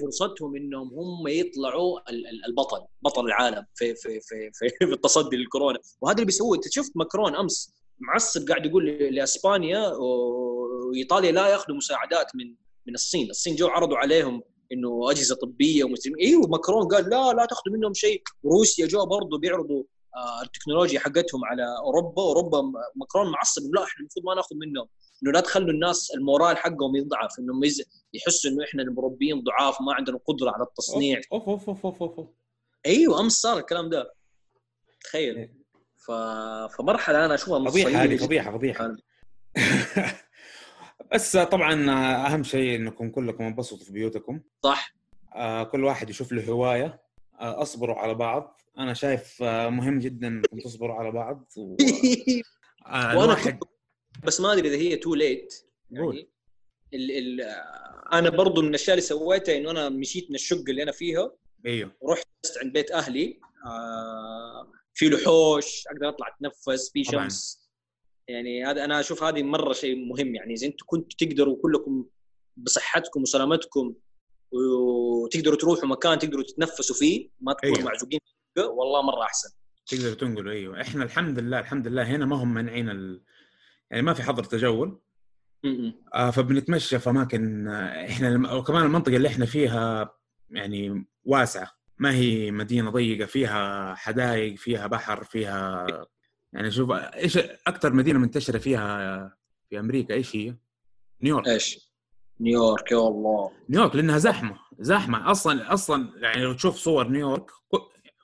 فرصتهم 0.00 0.56
إنهم 0.56 0.88
هم 0.88 1.28
يطلعوا 1.28 2.10
ال- 2.10 2.26
ال- 2.26 2.44
البطل 2.46 2.84
بطل 3.02 3.26
العالم 3.26 3.64
في 3.74 3.94
في 3.94 4.20
في 4.20 4.50
في, 4.52 4.68
في 4.86 4.92
التصدي 4.92 5.36
للكورونا. 5.36 5.78
وهذا 6.00 6.14
اللي 6.14 6.26
بيسووه 6.26 6.56
أنت 6.56 6.64
شفت 6.72 6.92
ماكرون 6.96 7.36
أمس 7.36 7.74
معصب 8.00 8.48
قاعد 8.48 8.66
يقول 8.66 8.86
لإسبانيا 8.86 9.88
وإيطاليا 9.88 11.32
لا 11.32 11.48
يأخذوا 11.48 11.76
مساعدات 11.76 12.26
من 12.36 12.54
من 12.86 12.94
الصين، 12.94 13.30
الصين 13.30 13.56
جو 13.56 13.66
عرضوا 13.66 13.96
عليهم 13.96 14.42
إنه 14.72 15.10
أجهزة 15.10 15.34
طبية 15.34 15.84
ومسلمين. 15.84 16.18
إيوه 16.26 16.46
ماكرون 16.48 16.88
قال 16.88 17.04
لا 17.10 17.32
لا 17.32 17.46
تأخذوا 17.46 17.76
منهم 17.76 17.94
شيء، 17.94 18.22
وروسيا 18.42 18.86
جو 18.86 19.06
برضه 19.06 19.38
بيعرضوا 19.38 19.82
التكنولوجيا 20.42 21.00
حقتهم 21.00 21.44
على 21.44 21.76
أوروبا، 21.84 22.22
أوروبا 22.22 22.62
ماكرون 22.96 23.32
معصب. 23.32 23.62
لا 23.74 23.84
إحنا 23.84 24.00
المفروض 24.00 24.26
ما 24.26 24.34
ناخذ 24.34 24.56
منهم، 24.56 24.88
إنه 25.22 25.32
لا 25.32 25.40
تخلوا 25.40 25.70
الناس 25.70 26.10
ال 26.14 26.20
morale 26.20 26.56
حقهم 26.56 26.96
يضعف، 26.96 27.38
انهم 27.38 27.60
يحسوا 28.14 28.50
إنه 28.50 28.64
إحنا 28.64 28.82
الأوروبيين 28.82 29.42
ضعاف 29.42 29.80
ما 29.80 29.94
عندنا 29.94 30.18
قدرة 30.26 30.50
على 30.50 30.62
التصنيع، 30.62 31.20
أوف 31.32 31.48
أوف 31.48 31.68
أوف 31.68 31.86
أوف 31.86 32.02
أوف, 32.02 32.18
أوف. 32.18 32.28
أيوه 32.86 33.20
أمس 33.20 33.32
صار 33.32 33.58
الكلام 33.58 33.90
ده. 33.90 34.14
تخيل. 35.04 35.36
إيه. 35.36 35.54
ف... 35.96 36.10
فمرحلة 36.76 37.24
أنا 37.24 37.34
أشوفها 37.34 37.70
فضيحة 37.70 37.90
هذه. 37.90 38.16
فضيحة 38.16 38.52
فضيحة. 38.52 38.96
بس 41.12 41.36
طبعا 41.36 41.90
أهم 42.26 42.42
شيء 42.42 42.76
إنكم 42.76 43.10
كلكم 43.10 43.44
انبسطوا 43.44 43.84
في 43.84 43.92
بيوتكم. 43.92 44.40
صح. 44.64 44.94
آه، 45.34 45.62
كل 45.62 45.84
واحد 45.84 46.10
يشوف 46.10 46.32
له 46.32 46.50
هواية. 46.50 46.84
آه، 46.84 47.03
أصبروا 47.40 47.96
على 47.96 48.14
بعض. 48.14 48.60
أنا 48.78 48.94
شايف 48.94 49.42
آه، 49.42 49.68
مهم 49.68 49.98
جدا 49.98 50.28
انكم 50.28 50.58
تصبروا 50.58 50.94
على 50.94 51.10
بعض. 51.10 51.52
و... 51.56 51.76
آه، 52.86 53.18
وأنا 53.18 53.34
كنت 53.34 53.62
بس 54.24 54.40
ما 54.40 54.52
أدري 54.52 54.68
إذا 54.68 54.76
هي 54.76 54.96
تو 54.96 55.14
ليت 55.14 55.54
قول. 55.96 56.16
يعني 56.16 56.28
ال 56.94 57.10
ال 57.10 57.40
أنا 58.12 58.30
برضو 58.30 58.62
من 58.62 58.68
الأشياء 58.68 58.94
اللي 58.94 59.06
سويتها 59.06 59.56
إنه 59.56 59.70
أنا 59.70 59.88
مشيت 59.88 60.30
من 60.30 60.34
الشقه 60.34 60.64
اللي 60.68 60.82
أنا 60.82 60.92
فيها. 60.92 61.32
أيوه. 61.66 61.92
ورحت 62.00 62.26
جلست 62.44 62.58
عند 62.58 62.72
بيت 62.72 62.90
أهلي. 62.90 63.40
آه 63.66 64.72
في 64.94 65.08
له 65.08 65.18
حوش 65.18 65.86
أقدر 65.86 66.08
أطلع 66.08 66.36
أتنفس 66.36 66.90
في 66.90 67.02
طبعاً. 67.02 67.22
شمس. 67.22 67.70
يعني 68.28 68.64
هذا 68.64 68.84
أنا 68.84 69.00
أشوف 69.00 69.22
هذه 69.22 69.42
مرة 69.42 69.72
شيء 69.72 69.96
مهم. 69.96 70.34
يعني 70.34 70.54
إذا 70.54 70.66
أنتم 70.66 70.86
كنتوا 70.86 71.16
تقدروا 71.18 71.56
كلكم 71.62 72.06
بصحتكم 72.56 73.22
وسلامتكم 73.22 73.94
وتقدروا 74.54 75.56
تروحوا 75.56 75.88
مكان 75.88 76.18
تقدروا 76.18 76.42
تتنفسوا 76.42 76.96
فيه 76.96 77.30
ما 77.40 77.52
تكونوا 77.52 77.76
أيوه. 77.76 77.88
معزوقين 77.88 78.18
والله 78.58 79.02
مرة 79.02 79.22
أحسن 79.22 79.48
تقدروا 79.86 80.14
تنقلوا 80.14 80.52
أيوه 80.52 80.80
إحنا 80.80 81.04
الحمد 81.04 81.38
لله 81.38 81.58
الحمد 81.58 81.86
لله 81.86 82.02
هنا 82.02 82.26
ما 82.26 82.36
هم 82.36 82.54
مانعين 82.54 82.90
ال... 82.90 83.22
يعني 83.90 84.02
ما 84.02 84.14
في 84.14 84.22
حظر 84.22 84.44
تجول. 84.44 85.00
آه 86.14 86.30
فبنتمشى 86.30 86.98
في 86.98 87.10
أماكن 87.10 87.68
آه، 87.68 88.06
إحنا 88.06 88.54
وكمان 88.54 88.84
المنطقة 88.84 89.16
اللي 89.16 89.28
إحنا 89.28 89.46
فيها 89.46 90.14
يعني 90.50 91.06
واسعة 91.24 91.70
ما 91.98 92.14
هي 92.14 92.50
مدينة 92.50 92.90
ضيقة 92.90 93.26
فيها 93.26 93.94
حدائق 93.94 94.54
فيها 94.58 94.86
بحر 94.86 95.24
فيها 95.24 95.86
يعني 96.52 96.70
شوف 96.70 96.90
إيش 96.90 97.38
أكثر 97.66 97.92
مدينة 97.92 98.18
منتشرة 98.18 98.58
فيها 98.58 99.36
في 99.70 99.78
أمريكا 99.78 100.14
إيش 100.14 100.36
هي؟ 100.36 100.56
نيويورك 101.22 101.48
إيش 101.48 101.93
نيويورك 102.40 102.92
يا 102.92 102.96
الله. 102.98 103.50
نيويورك 103.68 103.96
لأنها 103.96 104.18
زحمة 104.18 104.58
زحمة. 104.78 105.30
أصلا 105.30 105.72
أصلا 105.74 106.12
يعني 106.16 106.42
لو 106.42 106.52
تشوف 106.52 106.76
صور 106.76 107.08
نيويورك 107.08 107.50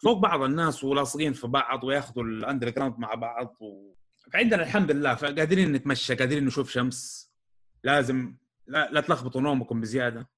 فوق 0.02 0.18
بعض 0.18 0.42
الناس 0.42 0.84
ولاصقين 0.84 1.32
في 1.32 1.46
بعض 1.46 1.84
وياخذوا 1.84 2.24
ال 2.24 2.70
underground 2.70 2.98
مع 2.98 3.14
بعض 3.14 3.56
و... 3.60 3.92
فعندنا 4.32 4.62
الحمد 4.62 4.90
لله 4.90 5.14
فقادرين 5.14 5.72
نتمشى 5.72 6.14
قادرين 6.14 6.44
نشوف 6.46 6.70
شمس. 6.70 7.30
لازم 7.84 8.34
لا, 8.66 8.90
لا 8.92 9.00
تلخبطوا 9.00 9.40
نومكم 9.40 9.80
بزيادة. 9.80 10.28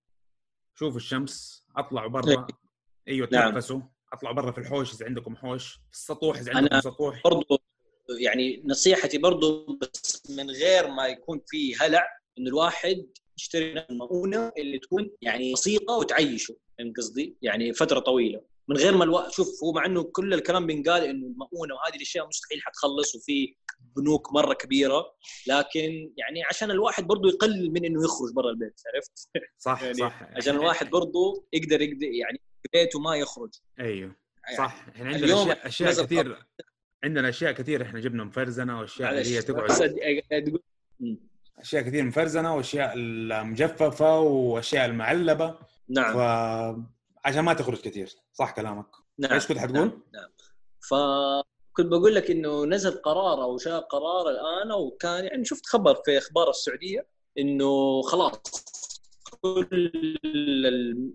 شوفوا 0.74 0.96
الشمس 0.96 1.64
أطلعوا 1.76 2.08
برا. 2.08 2.46
أيوه 3.08 3.28
نعم. 3.32 3.50
تنفسوا. 3.52 3.80
أطلعوا 4.12 4.34
برا 4.34 4.50
في 4.52 4.58
الحوش 4.58 4.94
إذا 4.94 5.06
عندكم 5.06 5.36
حوش. 5.36 5.72
في 5.90 5.92
السطوح 5.98 6.38
إذا 6.38 6.52
أنا- 6.52 6.56
عندكم 6.56 6.80
سطوح. 6.80 7.20
برضو 7.24 7.58
يعني 8.20 8.62
نصيحتي 8.66 9.18
برضو 9.18 9.78
بس 9.82 10.30
من 10.30 10.50
غير 10.50 10.90
ما 10.90 11.06
يكون 11.06 11.40
في 11.46 11.74
هلع 11.80 12.06
انه 12.38 12.48
الواحد 12.48 13.06
يشتري 13.42 13.86
المؤونة 13.90 14.52
اللي 14.58 14.78
تكون 14.78 15.10
يعني 15.22 15.52
بسيطه 15.52 15.94
وتعيشه 15.94 16.56
فهمت 16.78 16.96
قصدي؟ 16.96 17.36
يعني 17.42 17.72
فترة 17.72 17.98
طويلة. 17.98 18.40
من 18.68 18.76
غير 18.76 18.96
ما 18.96 19.04
ألو... 19.04 19.28
شوف 19.30 19.48
هو 19.64 19.72
مع 19.72 19.86
إنه 19.86 20.02
كل 20.02 20.34
الكلام 20.34 20.66
بينقال 20.66 21.04
إنه 21.04 21.26
المؤونة 21.26 21.74
وهذه 21.74 21.96
الأشياء 21.96 22.28
مستحيل 22.28 22.62
حتخلص 22.62 23.14
وفي 23.14 23.54
بنوك 23.96 24.32
مرة 24.32 24.54
كبيرة. 24.54 25.14
لكن 25.46 26.12
يعني 26.16 26.44
عشان 26.44 26.70
الواحد 26.70 27.06
برضه 27.06 27.28
يقلل 27.28 27.70
من 27.72 27.84
إنه 27.84 28.04
يخرج 28.04 28.32
برا 28.34 28.50
البيت 28.50 28.80
عرفت؟ 28.94 29.28
صح 29.58 29.82
يعني 29.82 29.94
صح. 29.94 30.22
عشان 30.22 30.54
الواحد 30.54 30.90
برضه 30.90 31.46
يقدر 31.52 31.80
يقدر 31.80 32.06
يعني 32.06 32.40
في 32.62 32.68
بيته 32.72 33.00
ما 33.00 33.16
يخرج. 33.16 33.50
أيوه. 33.80 34.16
يعني 34.44 34.56
صح. 34.56 34.86
إحنا 34.88 35.08
عندنا 35.08 35.24
اليوم 35.24 35.50
أشياء, 35.50 35.66
أشياء 35.66 36.04
كثير 36.06 36.46
عندنا 37.04 37.28
أشياء 37.28 37.52
كثير 37.52 37.82
إحنا 37.82 38.00
جبنا 38.00 38.24
مفرزنة 38.24 38.80
وأشياء 38.80 39.10
اللي 39.10 39.36
هي 39.36 39.42
تقعد 39.42 39.68
بس 39.70 39.78
تقول. 39.78 40.62
أشياء 41.58 41.82
كثير 41.82 42.04
مفرزنة 42.04 42.56
وأشياء 42.56 42.92
المجففة 42.94 44.20
وأشياء 44.20 44.86
المعلبة. 44.86 45.58
نعم. 45.88 46.14
ف 46.14 46.18
عشان 47.24 47.40
ما 47.40 47.54
تخرج 47.54 47.80
كثير 47.80 48.12
صح 48.32 48.50
كلامك. 48.50 48.86
نعم. 49.18 49.32
إيش 49.32 49.46
كنت 49.46 49.58
حتقول؟ 49.58 49.86
نعم, 49.86 50.02
نعم. 50.14 50.30
فكنت 50.88 51.86
بقول 51.86 52.14
لك 52.14 52.30
إنه 52.30 52.64
نزل 52.64 52.90
قرار 52.90 53.42
أو 53.42 53.56
جاء 53.56 53.80
قرار 53.80 54.30
الآن 54.30 54.72
وكان 54.72 55.24
يعني 55.24 55.44
شفت 55.44 55.66
خبر 55.66 55.94
في 56.04 56.18
أخبار 56.18 56.50
السعودية 56.50 57.06
إنه 57.38 58.02
خلاص 58.02 58.40
كل 59.40 59.92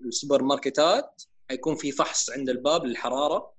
السوبر 0.07 0.43
ماركتات 0.43 1.23
حيكون 1.49 1.75
في 1.75 1.91
فحص 1.91 2.29
عند 2.29 2.49
الباب 2.49 2.85
للحرارة. 2.85 3.57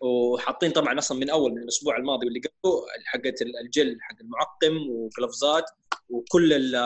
وحاطين 0.00 0.70
طبعا 0.70 0.98
أصلا 0.98 1.18
من 1.18 1.30
أول 1.30 1.52
من 1.52 1.62
الأسبوع 1.62 1.96
الماضي 1.96 2.26
واللي 2.26 2.40
قبله 2.40 2.86
حقت 3.04 3.42
الجل 3.42 3.98
حق 4.00 4.16
المعقم 4.20 4.90
وقلفزات 4.90 5.64
وكل 6.14 6.76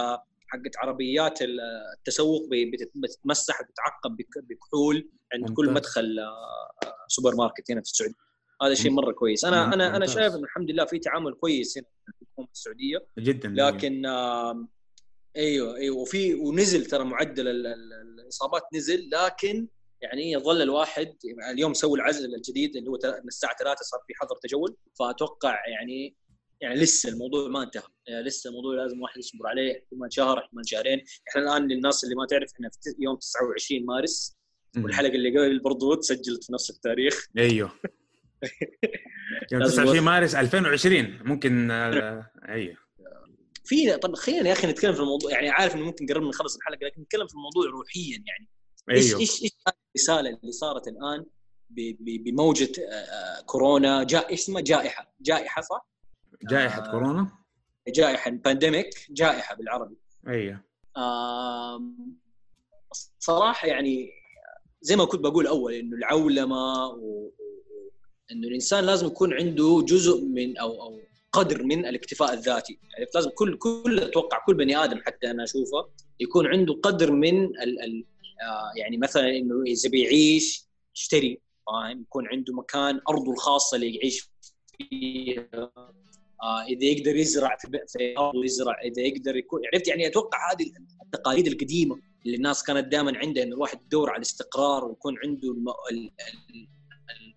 حقت 0.50 0.76
عربيات 0.78 1.38
التسوق 1.42 2.42
بت- 2.50 2.90
بتتمسح 2.94 3.60
وبتتعقم 3.60 4.16
بك- 4.16 4.38
بكحول 4.48 5.10
عند 5.34 5.50
كل 5.56 5.66
ممتاز. 5.66 5.76
مدخل 5.76 6.18
آه، 6.18 6.94
سوبر 7.08 7.34
ماركت 7.34 7.70
هنا 7.70 7.80
في 7.80 7.86
السعودية. 7.90 8.14
هذا 8.62 8.74
شيء 8.74 8.90
مرة 8.90 9.12
كويس. 9.12 9.44
أنا 9.44 9.64
أنا 9.74 9.74
أنا 9.86 9.98
ممتاز. 9.98 10.14
شايف 10.14 10.34
انه 10.34 10.44
الحمد 10.44 10.70
لله 10.70 10.84
في 10.84 10.98
تعامل 10.98 11.34
كويس 11.34 11.78
هنا 11.78 11.86
في 12.06 12.22
الحكومة 12.22 12.48
السعودية. 12.52 13.06
جدا 13.18 13.48
لكن 13.48 14.06
آم، 14.06 14.68
أيوه 15.36 15.76
أيوه. 15.76 15.96
وفي 15.96 16.34
ونزل 16.34 16.86
ترى 16.86 17.04
معدل 17.04 17.48
ال- 17.48 17.66
ال- 17.66 18.20
الإصابات 18.20 18.62
نزل 18.74 19.10
لكن 19.12 19.68
يعني 20.00 20.32
يظل 20.32 20.62
الواحد 20.62 21.14
اليوم 21.50 21.74
سووا 21.74 21.96
العزل 21.96 22.34
الجديد 22.34 22.76
اللي 22.76 22.90
هو 22.90 22.98
من 23.04 23.28
الساعة 23.28 23.56
3 23.56 23.82
صار 23.82 24.00
في 24.06 24.14
حظر 24.14 24.36
تجول. 24.42 24.76
فأتوقع 24.98 25.68
يعني 25.68 26.16
يعني 26.60 26.74
لسه 26.74 27.08
الموضوع 27.08 27.48
ما 27.48 27.62
انتهى. 27.62 27.82
يعني 28.06 28.24
لسه 28.24 28.50
الموضوع 28.50 28.74
لازم 28.74 28.96
الواحد 28.96 29.18
يصبر 29.18 29.46
عليه 29.46 29.78
احتمال 29.78 30.12
شهر 30.12 30.38
احتمال 30.38 30.68
شهرين. 30.68 31.04
إحنا 31.28 31.42
الآن 31.42 31.68
للناس 31.68 32.04
اللي 32.04 32.14
ما 32.14 32.26
تعرف 32.26 32.52
إحنا 32.52 32.68
في 32.68 32.94
يوم 32.98 33.16
29 33.16 33.86
مارس. 33.86 34.38
والحلقة 34.76 35.14
اللي 35.14 35.38
قبل 35.38 35.58
برضو 35.58 35.94
تسجلت 36.00 36.44
في 36.44 36.52
نفس 36.52 36.70
التاريخ. 36.70 37.26
أيوه. 37.38 37.70
يوم 39.52 39.60
لازم 39.62 39.72
29 39.72 39.86
نوثق. 39.86 40.02
مارس 40.02 40.34
2020 40.34 41.18
ممكن 41.24 41.70
آه، 41.70 42.30
أيوه. 42.48 42.76
في 43.64 43.96
طب 43.96 44.14
خلينا 44.14 44.48
يا 44.48 44.52
أخي 44.52 44.66
نتكلم 44.66 44.92
في 44.92 45.00
الموضوع 45.00 45.30
يعني 45.30 45.50
عارف 45.50 45.74
إنه 45.74 45.84
ممكن 45.84 46.06
قربنا 46.06 46.28
نخلص 46.28 46.56
الحلقة 46.56 46.86
لكن 46.86 47.02
نتكلم 47.02 47.26
في 47.26 47.34
الموضوع 47.34 47.66
روحيا 47.66 48.24
يعني. 48.26 48.48
إيش 48.90 49.08
أيوه. 49.08 49.20
إيش 49.20 49.42
إيش 49.42 49.52
الرسالة 49.96 50.38
اللي 50.42 50.52
صارت 50.52 50.88
الآن 50.88 51.24
بموجة 52.00 52.72
آه، 52.78 52.92
آه، 52.92 53.40
كورونا؟ 53.40 54.04
جاء 54.04 54.34
اسمها؟ 54.34 54.62
جائحة. 54.62 55.14
جائحة 55.20 55.62
صح؟ 55.62 55.88
جائحة 56.42 56.86
آه. 56.86 56.90
كورونا؟ 56.90 57.28
جائحة 57.88 58.30
بانديميك 58.30 59.06
جائحة 59.10 59.54
بالعربي. 59.54 59.96
أيوه 60.28 60.60
آم، 60.96 62.16
صراحة 63.18 63.68
يعني 63.68 64.10
زي 64.80 64.96
ما 64.96 65.04
كنت 65.04 65.20
بقول 65.20 65.46
أول 65.46 65.74
إنه 65.74 65.96
العولمة 65.96 66.86
و... 66.86 67.30
إنه 68.32 68.48
الإنسان 68.48 68.84
لازم 68.84 69.06
يكون 69.06 69.34
عنده 69.34 69.84
جزء 69.88 70.24
من 70.24 70.58
أو 70.58 70.82
أو 70.82 71.00
قدر 71.32 71.62
من 71.62 71.86
الاكتفاء 71.86 72.32
الذاتي. 72.32 72.78
يعني 72.92 73.06
لازم 73.14 73.30
كل 73.30 73.58
كل 73.58 73.98
أتوقع 74.00 74.44
كل 74.46 74.54
بني 74.54 74.76
آدم 74.84 75.00
حتى 75.06 75.30
أنا 75.30 75.44
أشوفه 75.44 75.88
يكون 76.20 76.46
عنده 76.46 76.74
قدر 76.74 77.12
من 77.12 77.44
ال... 77.44 77.82
ال... 77.82 78.04
آه 78.42 78.72
يعني 78.76 78.96
مثلا 78.96 79.28
إنه 79.36 79.62
إذا 79.66 79.88
بيعيش 79.90 80.64
يشتري 80.96 81.40
فاهم؟ 81.66 82.00
يكون 82.00 82.28
عنده 82.28 82.54
مكان 82.54 83.00
أرضه 83.08 83.32
الخاصة 83.32 83.74
اللي 83.74 83.94
يعيش 83.96 84.30
فيها. 84.78 85.48
آه 85.54 85.94
إذا 86.68 86.84
يقدر 86.84 87.16
يزرع 87.16 87.56
في 87.88 88.18
ارضه 88.18 88.44
يزرع 88.44 88.80
إذا 88.84 89.02
يقدر 89.02 89.36
يكون 89.36 89.60
عرفت 89.74 89.88
يعني 89.88 90.06
أتوقع 90.06 90.52
هذه 90.52 90.72
التقاليد 91.04 91.46
القديمة 91.46 92.00
اللي 92.26 92.36
الناس 92.36 92.62
كانت 92.62 92.92
دائما 92.92 93.18
عندها 93.18 93.42
إنه 93.42 93.54
الواحد 93.54 93.80
يدور 93.86 94.10
على 94.10 94.16
الاستقرار 94.16 94.84
ويكون 94.84 95.16
عنده 95.24 95.52
الم... 95.52 95.68
ال... 95.68 96.10
ال... 96.50 96.68
ال- 97.10 97.34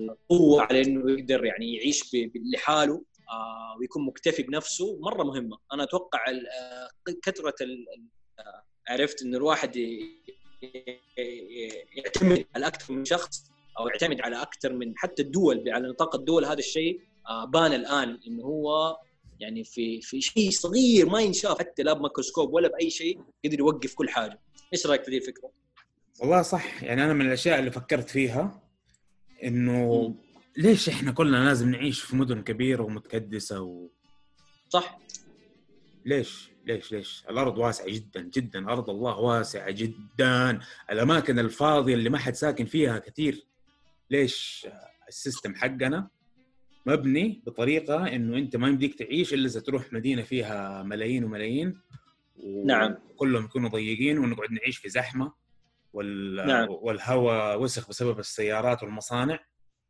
القوة 0.00 0.62
على 0.62 0.82
إنه 0.82 1.10
يقدر 1.10 1.44
يعني 1.44 1.74
يعيش 1.74 2.14
ب... 2.14 2.32
لحاله 2.54 3.04
آه 3.30 3.76
ويكون 3.80 4.06
مكتفي 4.06 4.42
بنفسه 4.42 4.98
مرة 5.00 5.22
مهمة. 5.22 5.58
أنا 5.72 5.82
أتوقع 5.82 6.24
آه، 6.30 7.12
كثرة 7.22 7.54
آه، 8.38 8.64
عرفت 8.88 9.22
انه 9.22 9.36
الواحد 9.36 9.76
يعتمد 11.96 12.46
على 12.54 12.66
أكثر 12.66 12.94
من 12.94 13.04
شخص 13.04 13.44
أو 13.78 13.88
يعتمد 13.88 14.20
على 14.20 14.42
أكثر 14.42 14.72
من 14.72 14.94
حتى 14.96 15.22
الدول 15.22 15.70
على 15.70 15.88
نطاق 15.88 16.14
الدول 16.16 16.44
هذا 16.44 16.58
الشيء 16.58 17.00
آه 17.00 17.13
بان 17.48 17.72
الآن 17.72 18.20
إنه 18.26 18.42
هو 18.42 18.98
يعني 19.40 19.64
في 19.64 20.00
في 20.00 20.20
شيء 20.20 20.50
صغير 20.50 21.08
ما 21.08 21.20
ينشاف 21.20 21.58
حتى 21.58 21.82
لا 21.82 21.92
بميكروسكوب 21.92 22.52
ولا 22.52 22.68
بأي 22.68 22.90
شيء 22.90 23.20
قدر 23.44 23.58
يوقف 23.58 23.94
كل 23.94 24.08
حاجة. 24.08 24.40
إيش 24.72 24.86
رأيك 24.86 25.04
في 25.04 25.10
ذي 25.10 25.16
الفكرة؟ 25.16 25.50
والله 26.20 26.42
صح. 26.42 26.82
يعني 26.82 27.04
أنا 27.04 27.12
من 27.12 27.26
الأشياء 27.26 27.58
اللي 27.58 27.70
فكرت 27.70 28.10
فيها 28.10 28.62
إنه. 29.44 30.14
ليش 30.56 30.88
إحنا 30.88 31.12
كلنا 31.12 31.36
لازم 31.44 31.70
نعيش 31.70 32.00
في 32.00 32.16
مدن 32.16 32.42
كبيرة 32.42 32.82
ومتكدسة 32.82 33.60
و... 33.60 33.88
صح. 34.68 34.98
ليش؟ 36.04 36.50
ليش؟ 36.66 36.92
ليش؟ 36.92 37.24
الأرض 37.30 37.58
واسعة 37.58 37.86
جدا 37.88 38.20
جدا. 38.20 38.72
ارض 38.72 38.90
الله 38.90 39.18
واسعة 39.18 39.70
جدا. 39.70 40.60
الأماكن 40.90 41.38
الفاضية 41.38 41.94
اللي 41.94 42.10
ما 42.10 42.18
حد 42.18 42.34
ساكن 42.34 42.64
فيها 42.64 42.98
كثير. 42.98 43.46
ليش 44.10 44.66
السيستم 45.08 45.54
حقنا 45.54 46.08
مبني 46.86 47.42
بطريقة 47.46 48.06
إنه 48.08 48.38
أنت 48.38 48.56
ما 48.56 48.68
يمديك 48.68 48.94
تعيش 48.98 49.34
إلا 49.34 49.46
إذا 49.46 49.60
تروح 49.60 49.92
مدينة 49.92 50.22
فيها 50.22 50.82
ملايين 50.82 51.24
وملايين 51.24 51.80
و... 52.36 52.66
نعم. 52.66 52.94
كلهم 53.16 53.44
يكونوا 53.44 53.68
ضيقين 53.68 54.18
ونقعد 54.18 54.52
نعيش 54.52 54.76
في 54.78 54.88
زحمة 54.88 55.32
وال... 55.92 56.46
نعم. 56.46 56.66
والهواء 56.70 57.60
وسخ 57.60 57.88
بسبب 57.88 58.18
السيارات 58.18 58.82
والمصانع 58.82 59.38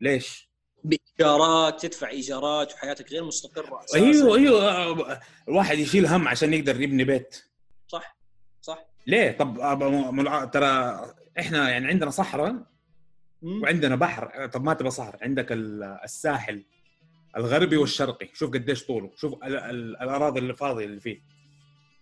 ليش؟ 0.00 0.50
بإيجارات 0.85 1.83
تدفع 1.87 2.09
إيجارات 2.09 2.72
وحياتك 2.72 3.11
غير 3.12 3.24
مستقرة 3.24 3.85
أساساً. 3.85 3.98
أيوه 3.98 4.37
أيوه 4.37 5.20
الواحد 5.48 5.78
يشيل 5.78 6.07
هم 6.07 6.28
عشان 6.28 6.54
يقدر 6.54 6.80
يبني 6.80 7.04
بيت 7.04 7.44
صح 7.88 8.16
صح 8.61 8.87
ليه؟ 9.07 9.30
طب 9.33 10.50
ترى 10.52 11.00
إحنا 11.38 11.70
يعني 11.70 11.87
عندنا 11.87 12.11
صحراء. 12.11 12.66
وعندنا 13.42 13.96
بحر 13.96 14.46
طب 14.46 14.64
ما 14.64 14.74
تبغى 14.74 14.90
صحراء 14.90 15.24
عندك 15.24 15.52
ال- 15.52 15.83
الساحل 16.04 16.64
الغربي 17.36 17.76
والشرقي. 17.76 18.28
شوف 18.34 18.50
قديش 18.50 18.84
طوله 18.86 19.10
شوف 19.16 19.34
ال- 19.44 19.56
ال- 19.56 19.96
الأراضي 20.02 20.40
اللي 20.40 20.54
فاضية 20.54 20.84
اللي 20.84 21.00
فيه. 21.00 21.20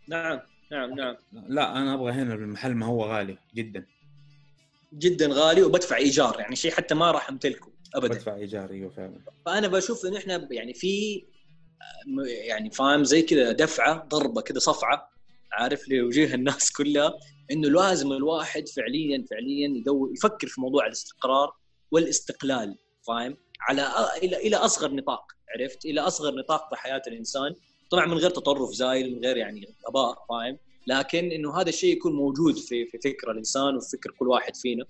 نعم 0.09 0.41
نعم 0.73 0.95
نعم. 0.95 1.17
لا 1.33 1.77
أنا 1.79 1.95
أبغى 1.95 2.13
هنا 2.13 2.35
المحل 2.35 2.75
ما 2.75 2.87
هو 2.87 3.05
غالي 3.05 3.39
جدا. 3.55 3.87
جدا 4.95 5.27
غالي 5.33 5.63
وبدفع 5.63 5.97
إيجار 5.97 6.41
يعني 6.41 6.57
شيء 6.57 6.71
حتى 6.71 6.95
ما 6.95 7.11
راح 7.11 7.29
أمتلكه 7.29 7.73
ابدا. 7.95 8.09
بدفع 8.15 8.35
إيجار 8.35 8.71
أيوه 8.71 8.91
فعلا. 8.91 9.19
فأنا 9.47 9.69
بشوف 9.69 10.07
انه 10.07 10.19
إحنا 10.19 10.49
يعني 10.51 10.75
في 10.75 11.25
يعني 12.49 12.71
فاهم 12.71 13.05
زي 13.05 13.23
كذا 13.23 13.53
دفعة 13.53 14.05
ضربة 14.09 14.41
كذا 14.41 14.59
صفعة 14.59 15.09
عارف 15.53 15.89
لوجيه 15.89 16.35
الناس 16.35 16.73
كلها 16.73 17.15
إنه 17.51 17.69
لازم 17.69 18.13
الواحد 18.13 18.69
فعليا 18.69 19.25
فعليا 19.31 19.69
يدور 19.69 20.13
يفكر 20.13 20.47
في 20.47 20.61
موضوع 20.61 20.87
الاستقرار 20.87 21.53
والاستقلال. 21.91 22.79
فاهم؟ 23.07 23.37
على 23.61 23.89
إلى 24.23 24.37
إلى 24.37 24.57
أصغر 24.57 24.91
نطاق 24.91 25.33
عرفت؟ 25.57 25.85
إلى 25.85 26.01
أصغر 26.01 26.35
نطاق 26.35 26.69
في 26.69 26.77
حياة 26.77 27.03
الإنسان. 27.07 27.55
طبعا 27.91 28.07
من 28.07 28.19
غير 28.19 28.31
تطرف 28.31 28.71
زايل 28.71 29.17
من 29.17 29.25
غير 29.25 29.37
يعني 29.37 29.75
غباء 29.89 30.25
فاهم؟ 30.29 30.59
لكن 30.87 31.33
إنه 31.33 31.61
هذا 31.61 31.69
الشيء 31.69 31.97
يكون 31.97 32.13
موجود 32.13 32.57
في 32.57 32.87
في 32.87 32.99
فكر 32.99 33.31
الإنسان 33.31 33.77
وفي 33.77 33.97
فكر 33.97 34.11
كل 34.11 34.29
واحد 34.29 34.57
فينا. 34.57 34.85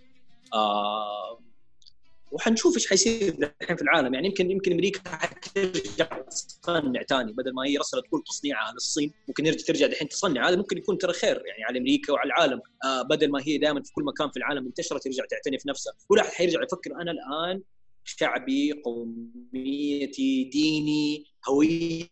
آه 0.54 1.38
وحنشوف 2.32 2.74
إيش 2.74 2.88
حيصير 2.88 3.52
الحين 3.62 3.76
في 3.76 3.82
العالم. 3.82 4.14
يعني 4.14 4.26
يمكن 4.26 4.50
يمكن 4.50 4.72
أمريكا 4.72 5.10
حترجع 5.10 6.20
تصنع 6.62 7.02
ثاني 7.02 7.32
بدل 7.32 7.54
ما 7.54 7.66
هي 7.66 7.76
رسلت 7.76 8.04
كل 8.10 8.22
تصنيعها 8.26 8.72
للصين 8.72 9.12
ممكن 9.28 9.46
يرجع 9.46 9.64
ترجع 9.66 9.86
دحين 9.86 10.08
تصنع. 10.08 10.48
هذا 10.48 10.56
ممكن 10.56 10.78
يكون 10.78 10.98
ترى 10.98 11.12
خير 11.12 11.42
يعني 11.46 11.64
على 11.64 11.78
أمريكا 11.78 12.12
وعلى 12.12 12.26
العالم. 12.26 12.60
آه 12.84 13.02
بدل 13.02 13.30
ما 13.30 13.42
هي 13.42 13.58
دائما 13.58 13.82
في 13.82 13.92
كل 13.92 14.04
مكان 14.04 14.30
في 14.30 14.36
العالم 14.36 14.66
انتشرت 14.66 15.04
ترجع 15.04 15.24
تعتني 15.30 15.58
في 15.58 15.68
نفسها. 15.68 15.92
واحد 16.10 16.32
حيرجع 16.32 16.62
يفكر 16.62 16.94
أنا 16.94 17.10
الآن 17.10 17.62
شعبي 18.04 18.72
قوميتي 18.72 20.44
ديني 20.44 21.26
هويتي. 21.48 22.10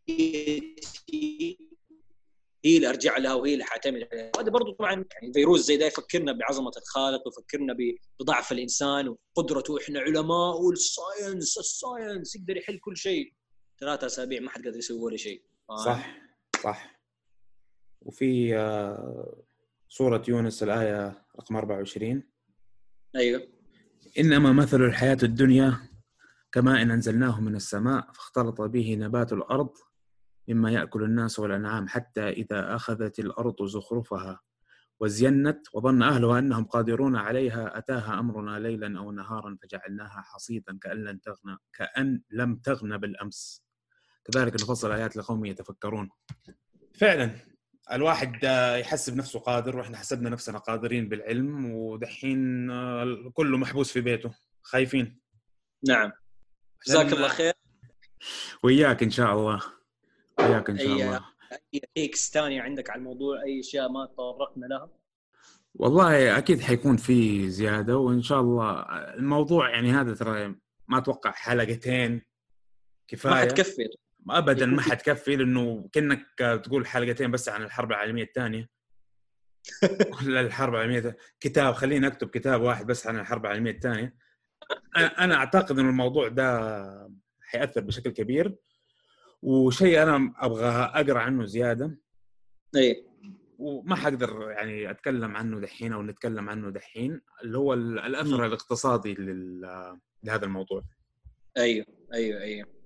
هي 2.64 2.76
اللي 2.76 2.88
أرجع 2.88 3.18
لها 3.18 3.34
وهي 3.34 3.52
اللي 3.52 3.64
حأعتمد 3.64 4.08
عليها. 4.12 4.32
هذا 4.40 4.50
برضه 4.50 4.72
طبعا 4.72 4.92
يعني 4.92 5.32
فيروس 5.32 5.60
زي 5.60 5.76
ده 5.76 5.86
يفكرنا 5.86 6.32
بعظمة 6.32 6.72
الخالق 6.76 7.22
ويفكرنا 7.26 7.76
بضعف 8.20 8.52
الإنسان 8.52 9.16
وقدرته. 9.36 9.78
إحنا 9.78 10.00
علماء 10.00 10.60
وال 10.60 10.82
science 10.82 11.58
ال 11.58 11.68
science 11.68 12.36
يقدر 12.36 12.56
يحل 12.56 12.78
كل 12.78 12.96
شيء. 12.96 13.32
ثلاثة 13.80 14.06
أسابيع 14.06 14.40
ما 14.40 14.50
حد 14.50 14.64
قادر 14.64 14.78
يسوي 14.78 14.98
ولا 14.98 15.16
شيء. 15.16 15.42
صح 15.84 16.16
صح. 16.62 17.00
وفي 18.02 18.56
آه، 18.56 19.44
سورة 19.88 20.22
يونس 20.28 20.62
الآية 20.62 21.26
رقم 21.38 21.56
24 21.56 22.22
أيوه. 23.16 23.59
إنما 24.18 24.52
مثل 24.52 24.82
الحياة 24.82 25.18
الدنيا 25.22 25.78
كما 26.52 26.82
إن 26.82 26.90
أنزلناه 26.90 27.40
من 27.40 27.56
السماء 27.56 28.12
فاختلط 28.12 28.60
به 28.60 28.94
نبات 28.94 29.32
الأرض 29.32 29.70
مما 30.48 30.70
يأكل 30.70 31.02
الناس 31.02 31.38
والأنعام 31.38 31.88
حتى 31.88 32.28
إذا 32.28 32.74
أخذت 32.74 33.18
الأرض 33.18 33.64
زخرفها 33.64 34.40
وزينت 35.00 35.66
وظن 35.74 36.02
أهلها 36.02 36.38
أنهم 36.38 36.64
قادرون 36.64 37.16
عليها 37.16 37.78
أتاها 37.78 38.18
أمرنا 38.18 38.58
ليلا 38.58 38.98
أو 38.98 39.12
نهارا 39.12 39.56
فجعلناها 39.62 40.22
حصيدا 40.24 40.78
كأن 40.78 41.04
لم 41.04 41.18
تغنى 41.18 41.56
كأن 41.72 42.22
لم 42.30 42.56
تغنى 42.56 42.98
بالأمس. 42.98 43.64
كذلك 44.24 44.54
نفصل 44.54 44.92
آيات 44.92 45.16
لقوم 45.16 45.44
يتفكرون. 45.44 46.10
فعلا. 46.94 47.49
الواحد 47.92 48.44
يحسب 48.80 49.16
نفسه 49.16 49.38
قادر 49.38 49.76
وإحنا 49.76 49.96
حسبنا 49.96 50.30
نفسنا 50.30 50.58
قادرين 50.58 51.08
بالعلم 51.08 51.74
ودحين 51.74 52.68
كله 53.30 53.58
محبوس 53.58 53.92
في 53.92 54.00
بيته. 54.00 54.34
خايفين. 54.62 55.20
نعم. 55.88 56.12
جزاك 56.86 57.12
الله 57.12 57.28
خير. 57.28 57.52
وياك 58.62 59.02
إن 59.02 59.10
شاء 59.10 59.32
الله. 59.32 59.62
وياك 60.40 60.70
إن 60.70 60.78
شاء 60.78 60.86
أي 60.86 61.04
الله. 61.06 61.24
أي 61.74 61.80
تيكس 61.94 62.30
ثانية 62.30 62.62
عندك 62.62 62.90
على 62.90 62.98
الموضوع؟ 62.98 63.42
أي 63.42 63.60
أشياء 63.60 63.88
ما 63.88 64.06
تطرقنا 64.06 64.66
لها؟ 64.66 64.90
والله 65.74 66.38
أكيد 66.38 66.60
حيكون 66.60 66.96
في 66.96 67.50
زيادة 67.50 67.96
وإن 67.96 68.22
شاء 68.22 68.40
الله 68.40 68.80
الموضوع 69.14 69.70
يعني 69.70 69.92
هذا 69.92 70.14
ترى 70.14 70.54
ما 70.88 70.98
أتوقع 70.98 71.30
حلقتين. 71.30 72.22
كفاية. 73.08 73.32
ما 73.32 73.40
حتكفي. 73.40 73.88
ابدا 74.30 74.66
ما 74.66 74.82
في- 74.82 74.90
حتكفي 74.90 75.36
لأنه 75.36 75.88
كأنك 75.92 76.26
تقول 76.38 76.86
حلقتين 76.86 77.30
بس 77.30 77.48
عن 77.48 77.62
الحرب 77.62 77.90
العالمية 77.90 78.22
الثانية. 78.22 78.70
ولا 80.22 80.40
الحرب 80.40 80.74
العالمية 80.74 81.16
كتاب 81.40 81.74
خليني 81.74 82.06
أكتب 82.06 82.28
كتاب 82.28 82.62
واحد 82.62 82.86
بس 82.86 83.06
عن 83.06 83.18
الحرب 83.18 83.44
العالمية 83.46 83.70
الثانية. 83.70 84.16
أنا 84.96 85.34
أعتقد 85.34 85.78
ان 85.78 85.88
الموضوع 85.88 86.28
ده 86.28 87.10
حيأثر 87.40 87.80
بشكل 87.80 88.10
كبير. 88.10 88.56
وشيء 89.42 90.02
أنا 90.02 90.32
أبغى 90.38 90.66
أقرأ 90.68 91.18
عنه 91.18 91.44
زيادة. 91.44 91.98
اي 92.76 93.06
وما 93.58 93.96
حقدر 93.96 94.50
يعني 94.50 94.90
أتكلم 94.90 95.36
عنه 95.36 95.60
دحين 95.60 95.92
أو 95.92 96.02
نتكلم 96.02 96.48
عنه 96.50 96.70
دحين 96.70 97.20
اللي 97.44 97.58
هو 97.58 97.74
ال- 97.74 97.98
الأثر 97.98 98.46
الاقتصادي 98.46 99.14
لهذا 100.22 100.44
الموضوع. 100.44 100.82
أيوه 101.56 101.86
أيوه 102.14 102.40
أيوه. 102.40 102.79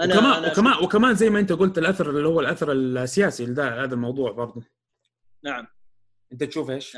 وكمان 0.00 0.50
وكمان 0.50 0.84
وكمان 0.84 1.14
زي 1.14 1.30
ما 1.30 1.40
أنت 1.40 1.52
قلت 1.52 1.78
الأثر 1.78 2.10
اللي 2.10 2.28
هو 2.28 2.40
الأثر 2.40 2.72
السياسي 2.72 3.46
لده 3.46 3.84
هذا 3.84 3.94
الموضوع 3.94 4.32
برضه. 4.32 4.62
نعم. 5.44 5.66
أنت 6.32 6.44
تشوف 6.44 6.70
إيش؟ 6.70 6.96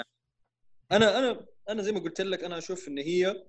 أنا 0.92 1.18
أنا 1.18 1.46
أنا 1.68 1.82
زي 1.82 1.92
ما 1.92 2.00
قلت 2.00 2.20
لك 2.20 2.44
أنا 2.44 2.58
أشوف 2.58 2.88
إن 2.88 2.98
هي 2.98 3.44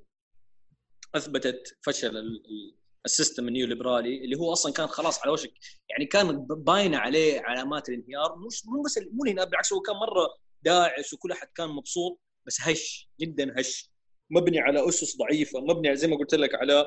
أثبتت 1.16 1.78
فشل 1.82 2.08
ال- 2.18 2.18
ال- 2.46 2.76
السيستم 3.06 3.48
النيوليبرالي 3.48 4.24
اللي 4.26 4.36
هو 4.38 4.54
أصلا 4.54 4.74
كان 4.74 4.88
خلاص 4.88 5.22
على 5.22 5.32
وشك. 5.32 5.54
يعني 5.90 6.06
كان 6.06 6.46
باينه 6.50 6.98
عليه 6.98 7.42
علامات 7.42 7.90
الانهيار. 7.90 8.36
مش 8.36 8.66
مو 8.66 8.82
بس 8.82 8.98
مو 9.14 9.24
الانهيار 9.24 9.48
بالعكس 9.50 9.74
هو 9.74 9.82
كان 9.82 9.96
مرة 9.96 10.28
داعس 10.62 11.14
وكل 11.14 11.32
أحد 11.32 11.48
كان 11.56 11.70
مبسوط 11.70 12.20
بس 12.48 12.58
هش 12.62 13.10
جدا 13.20 13.60
هش. 13.60 13.92
مبني 14.32 14.60
على 14.60 14.90
أسس 14.90 15.18
ضعيفة 15.18 15.60
مبني 15.60 15.96
زي 15.96 16.08
ما 16.08 16.18
قلت 16.18 16.34
لك 16.36 16.56
على 16.56 16.86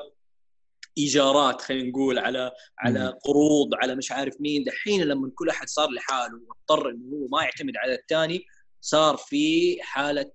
إيجارات 0.97 1.61
خلينا 1.61 1.89
نقول 1.89 2.19
على 2.19 2.51
على. 2.79 3.13
قروض 3.25 3.69
على 3.75 3.95
مش 3.95 4.11
عارف 4.11 4.33
مين 4.41 4.63
دحين 4.63 5.01
لما 5.03 5.31
كل 5.35 5.49
أحد 5.49 5.67
صار 5.69 5.89
لحاله 5.89 6.39
واضطر 6.47 6.89
إنه 6.89 7.05
هو 7.15 7.27
ما 7.27 7.43
يعتمد 7.43 7.77
على 7.77 7.93
الثاني 7.95 8.45
صار 8.81 9.17
في 9.17 9.77
حالة 9.81 10.31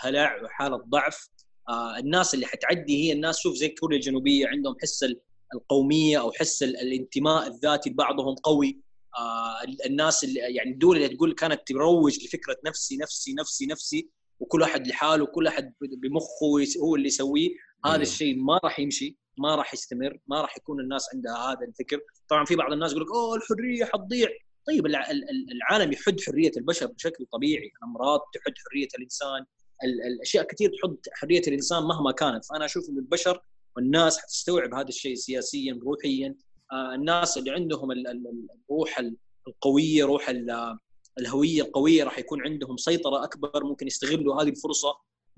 هلع 0.00 0.42
وحالة 0.44 0.76
ضعف 0.76 1.28
آه 1.68 1.98
الناس 1.98 2.34
اللي 2.34 2.46
حتعدي 2.46 3.04
هي 3.08 3.12
الناس 3.12 3.38
شوف 3.40 3.54
زي 3.54 3.68
كوريا 3.68 3.96
الجنوبية 3.98 4.46
عندهم 4.48 4.74
حس 4.82 5.02
ال- 5.02 5.20
القومية 5.54 6.20
أو 6.20 6.32
حس 6.32 6.62
ال- 6.62 6.76
الانتماء 6.76 7.46
الذاتي 7.46 7.90
لبعضهم 7.90 8.34
قوي 8.34 8.80
آه 9.18 9.62
ال- 9.64 9.86
الناس 9.86 10.24
اللي 10.24 10.40
يعني 10.40 10.70
الدول 10.70 10.96
اللي 10.96 11.08
تقول 11.08 11.32
كانت 11.34 11.60
تروج 11.66 12.24
لفكرة 12.24 12.56
نفسي 12.66 12.96
نفسي 12.96 13.32
نفسي 13.34 13.66
نفسي 13.66 14.08
وكل 14.40 14.60
واحد 14.60 14.86
لحاله 14.86 15.22
وكل 15.24 15.44
واحد 15.44 15.72
بمخه 16.02 16.46
هو 16.82 16.94
اللي 16.96 17.06
يسويه 17.06 17.50
هذا. 17.86 18.02
الشيء 18.02 18.36
ما 18.36 18.60
راح 18.64 18.80
يمشي 18.80 19.16
ما 19.38 19.54
راح 19.54 19.74
يستمر 19.74 20.18
ما 20.26 20.40
راح 20.40 20.56
يكون 20.56 20.80
الناس 20.80 21.08
عندها 21.14 21.36
هذا 21.52 21.60
الفكر. 21.66 22.00
طبعا 22.28 22.44
في 22.44 22.56
بعض 22.56 22.72
الناس 22.72 22.90
يقول 22.92 23.02
لك 23.04 23.10
أوه 23.10 23.36
الحرية 23.36 23.84
حتضيع. 23.84 24.28
طيب 24.66 24.86
الع- 24.86 25.10
ال- 25.10 25.30
ال- 25.30 25.52
العالم 25.52 25.92
يحد 25.92 26.20
حرية 26.20 26.52
البشر 26.56 26.86
بشكل 26.86 27.26
طبيعي 27.32 27.72
الأمراض 27.76 28.20
تحد 28.34 28.52
حرية 28.70 28.88
الإنسان 28.98 29.44
ال- 29.84 30.02
الأشياء 30.06 30.44
كثير 30.46 30.70
تحد 30.82 30.96
حرية 31.12 31.42
الإنسان 31.48 31.82
مهما 31.82 32.12
كانت. 32.12 32.44
فأنا 32.44 32.64
أشوف 32.64 32.88
إن 32.88 32.98
البشر 32.98 33.40
والناس 33.76 34.18
حتستوعب 34.18 34.74
هذا 34.74 34.88
الشيء 34.88 35.14
سياسيا 35.14 35.78
روحيا. 35.82 36.34
آه، 36.72 36.94
الناس 36.94 37.38
اللي 37.38 37.50
عندهم 37.50 37.92
ال- 37.92 38.06
ال- 38.08 38.26
ال- 38.26 38.46
الروح 38.70 38.98
ال- 38.98 39.16
القوية 39.48 40.04
روح 40.04 40.28
ال- 40.28 40.76
الهوية 41.18 41.62
القوية 41.62 42.04
راح 42.04 42.18
يكون 42.18 42.42
عندهم 42.42 42.76
سيطرة 42.76 43.24
أكبر 43.24 43.64
ممكن 43.64 43.86
يستغلوا 43.86 44.42
هذه 44.42 44.48
الفرصة 44.48 44.88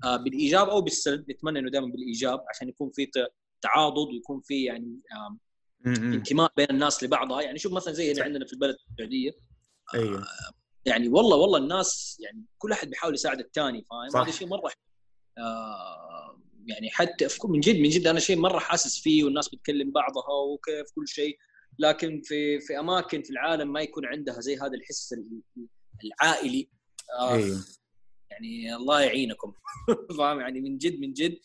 آه، 0.03 0.17
بالإيجاب 0.17 0.69
أو 0.69 0.81
بالسلب. 0.81 1.31
نتمنى 1.31 1.59
إنه 1.59 1.69
دائما 1.69 1.87
بالإيجاب 1.87 2.43
عشان 2.49 2.69
يكون 2.69 2.91
في 2.95 3.05
تعاضد 3.61 4.07
ويكون 4.07 4.41
في 4.41 4.63
يعني. 4.63 4.99
انتماء 5.87 6.51
بين 6.57 6.67
الناس 6.69 7.03
لبعضها. 7.03 7.41
يعني 7.41 7.59
شوف 7.59 7.73
مثلا 7.73 7.93
زي 7.93 8.11
اللي 8.11 8.21
عندنا 8.23 8.45
في 8.45 8.53
البلد 8.53 8.75
السعودية 8.91 9.31
أيوه. 9.93 10.25
يعني 10.85 11.07
والله 11.07 11.37
والله 11.37 11.57
الناس 11.57 12.17
يعني 12.23 12.43
كل 12.57 12.71
أحد 12.71 12.89
بيحاول 12.89 13.13
يساعد 13.13 13.39
الثاني 13.39 13.85
فاهم. 13.89 14.21
هذا 14.23 14.31
شيء 14.31 14.47
مرة 14.47 14.71
آه 15.37 16.39
يعني 16.65 16.89
حتى 16.89 17.27
من 17.45 17.59
جد 17.59 17.75
من 17.79 17.89
جد 17.89 18.07
أنا 18.07 18.19
شيء 18.19 18.37
مرة 18.37 18.59
حاسس 18.59 18.99
فيه 19.01 19.23
والناس 19.23 19.49
بتكلم 19.49 19.91
بعضها 19.91 20.31
وكيف 20.33 20.91
كل 20.95 21.07
شيء. 21.07 21.37
لكن 21.79 22.21
في 22.23 22.59
في 22.59 22.79
أماكن 22.79 23.21
في 23.23 23.29
العالم 23.29 23.73
ما 23.73 23.81
يكون 23.81 24.05
عندها 24.05 24.39
زي 24.41 24.57
هذا 24.57 24.73
الحس 24.73 25.13
ال- 25.13 25.41
العائلي. 26.03 26.69
آه 27.19 27.33
أيوه. 27.33 27.65
يعني 28.31 28.75
الله 28.75 29.01
يعينكم. 29.01 29.53
فاهم؟ 30.17 30.39
يعني 30.39 30.61
من 30.61 30.77
جد 30.77 30.99
من 30.99 31.13
جد. 31.13 31.31
آه 31.31 31.39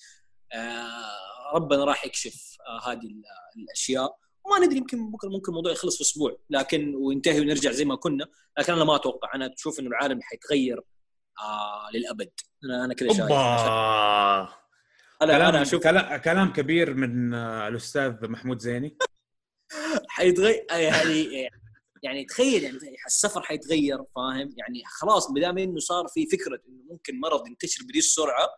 ربنا 1.55 1.85
راح 1.85 2.07
يكشف 2.07 2.57
آه 2.69 2.91
هذه 2.91 3.07
ال- 3.07 3.23
الأشياء. 3.57 4.17
وما 4.45 4.59
ندري 4.67 4.77
يمكن 4.79 5.11
بكره 5.11 5.29
ممكن 5.29 5.49
الموضوع 5.53 5.73
يخلص 5.73 5.97
في 5.97 6.03
أسبوع 6.03 6.37
لكن 6.51 6.95
وينتهي 6.95 7.41
ونرجع 7.41 7.71
زي 7.73 7.85
ما 7.85 7.97
كنا. 7.97 8.27
لكن 8.59 8.73
أنا 8.73 8.85
ما 8.85 8.97
أتوقع. 8.97 9.35
أنا 9.35 9.55
أشوف 9.59 9.81
انه 9.81 9.89
العالم 9.89 10.21
حيتغير 10.23 10.81
آه 11.41 11.89
للأبد. 11.95 12.31
أنا 12.65 12.85
أنا 12.85 12.95
كذا 12.95 13.09
شايف. 13.13 13.29
كلام 15.21 15.55
أشوف 15.57 15.83
كلام 15.83 16.17
كلام 16.17 16.53
كبير 16.53 16.95
من 16.95 17.35
آه، 17.35 17.69
الأستاذ 17.69 18.29
محمود 18.29 18.59
زيني. 18.59 18.97
حيتغير 20.09 20.67
يعني 20.71 21.49
يعني 22.03 22.25
تخيل 22.25 22.65
يعني 22.65 22.79
السفر 23.07 23.43
حيتغير 23.43 23.99
فاهم؟ 24.17 24.55
يعني 24.57 24.83
خلاص 24.87 25.31
ما 25.31 25.41
دام 25.41 25.59
إنه 25.59 25.79
صار 25.79 26.07
في 26.09 26.27
فكرة 26.27 26.61
إنه 26.69 26.83
ممكن 26.91 27.21
مرض 27.21 27.49
ينتشر 27.49 27.85
بدي 27.85 27.99
السرعة 27.99 28.49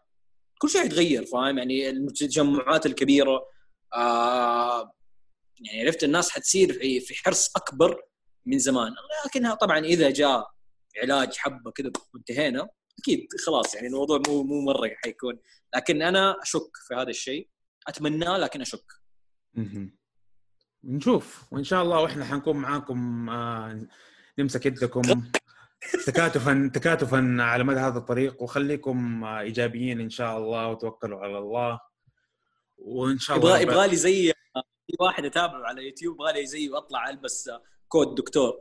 كل 0.59 0.69
شيء 0.69 0.81
حيتغير 0.81 1.27
فاهم؟ 1.27 1.59
يعني 1.59 1.91
التجمعات 1.91 2.87
الكبيرة 2.87 3.47
آه 3.95 4.93
يعني 5.61 5.81
عرفت 5.81 6.05
الناس 6.05 6.31
حتصير 6.31 6.73
في 6.73 7.01
في 7.01 7.15
حرص 7.15 7.57
أكبر 7.57 8.03
من 8.47 8.59
زمان. 8.59 8.93
لكنها 9.27 9.55
طبعا 9.55 9.79
إذا 9.79 10.11
جاء 10.11 10.51
علاج 11.03 11.37
حبة 11.37 11.71
كذا 11.71 11.91
وانتهينا 12.15 12.69
أكيد 12.99 13.27
خلاص 13.47 13.75
يعني 13.75 13.87
الموضوع 13.87 14.23
مو 14.29 14.43
مو 14.43 14.61
مرة 14.61 14.91
حيكون. 15.05 15.39
لكن 15.77 16.03
أنا 16.03 16.43
أشك 16.43 16.71
في 16.89 16.95
هذا 16.95 17.11
الشيء. 17.11 17.49
اتمناه 17.89 18.39
لكن 18.39 18.61
أشك. 18.61 18.93
نشوف. 20.85 21.45
وإن 21.53 21.65
شاء 21.65 21.83
الله 21.83 22.01
وإحنا 22.01 22.25
حنكون 22.25 22.57
معاكم 22.57 23.31
آه، 23.31 23.87
نمسك 24.39 24.67
يدكم. 24.67 25.03
تكاتفا 26.07 26.71
تكاتفا 26.75 27.37
على 27.41 27.65
مدى 27.65 27.81
هذا 27.81 27.99
الطريق 27.99 28.43
وخليكم 28.43 29.25
إيجابيين 29.25 30.01
إن 30.01 30.11
شاء 30.11 30.39
الله 30.39 30.69
وتوكلوا 30.69 31.21
على 31.21 31.39
الله. 31.39 31.81
وإن 32.79 33.19
شاء 33.19 33.37
الله 33.37 33.59
يبغى 33.59 33.75
يبغى 33.75 33.89
لي 33.89 33.97
زي 33.97 34.33
في 34.87 34.97
واحد 35.01 35.25
أتابعه 35.25 35.67
على 35.67 35.87
يوتيوب 35.87 36.15
يبغى 36.15 36.33
لي 36.33 36.47
زي 36.47 36.71
أطلع 36.75 37.11
ألبس 37.11 37.51
كوت 37.89 38.15
دكتور. 38.15 38.55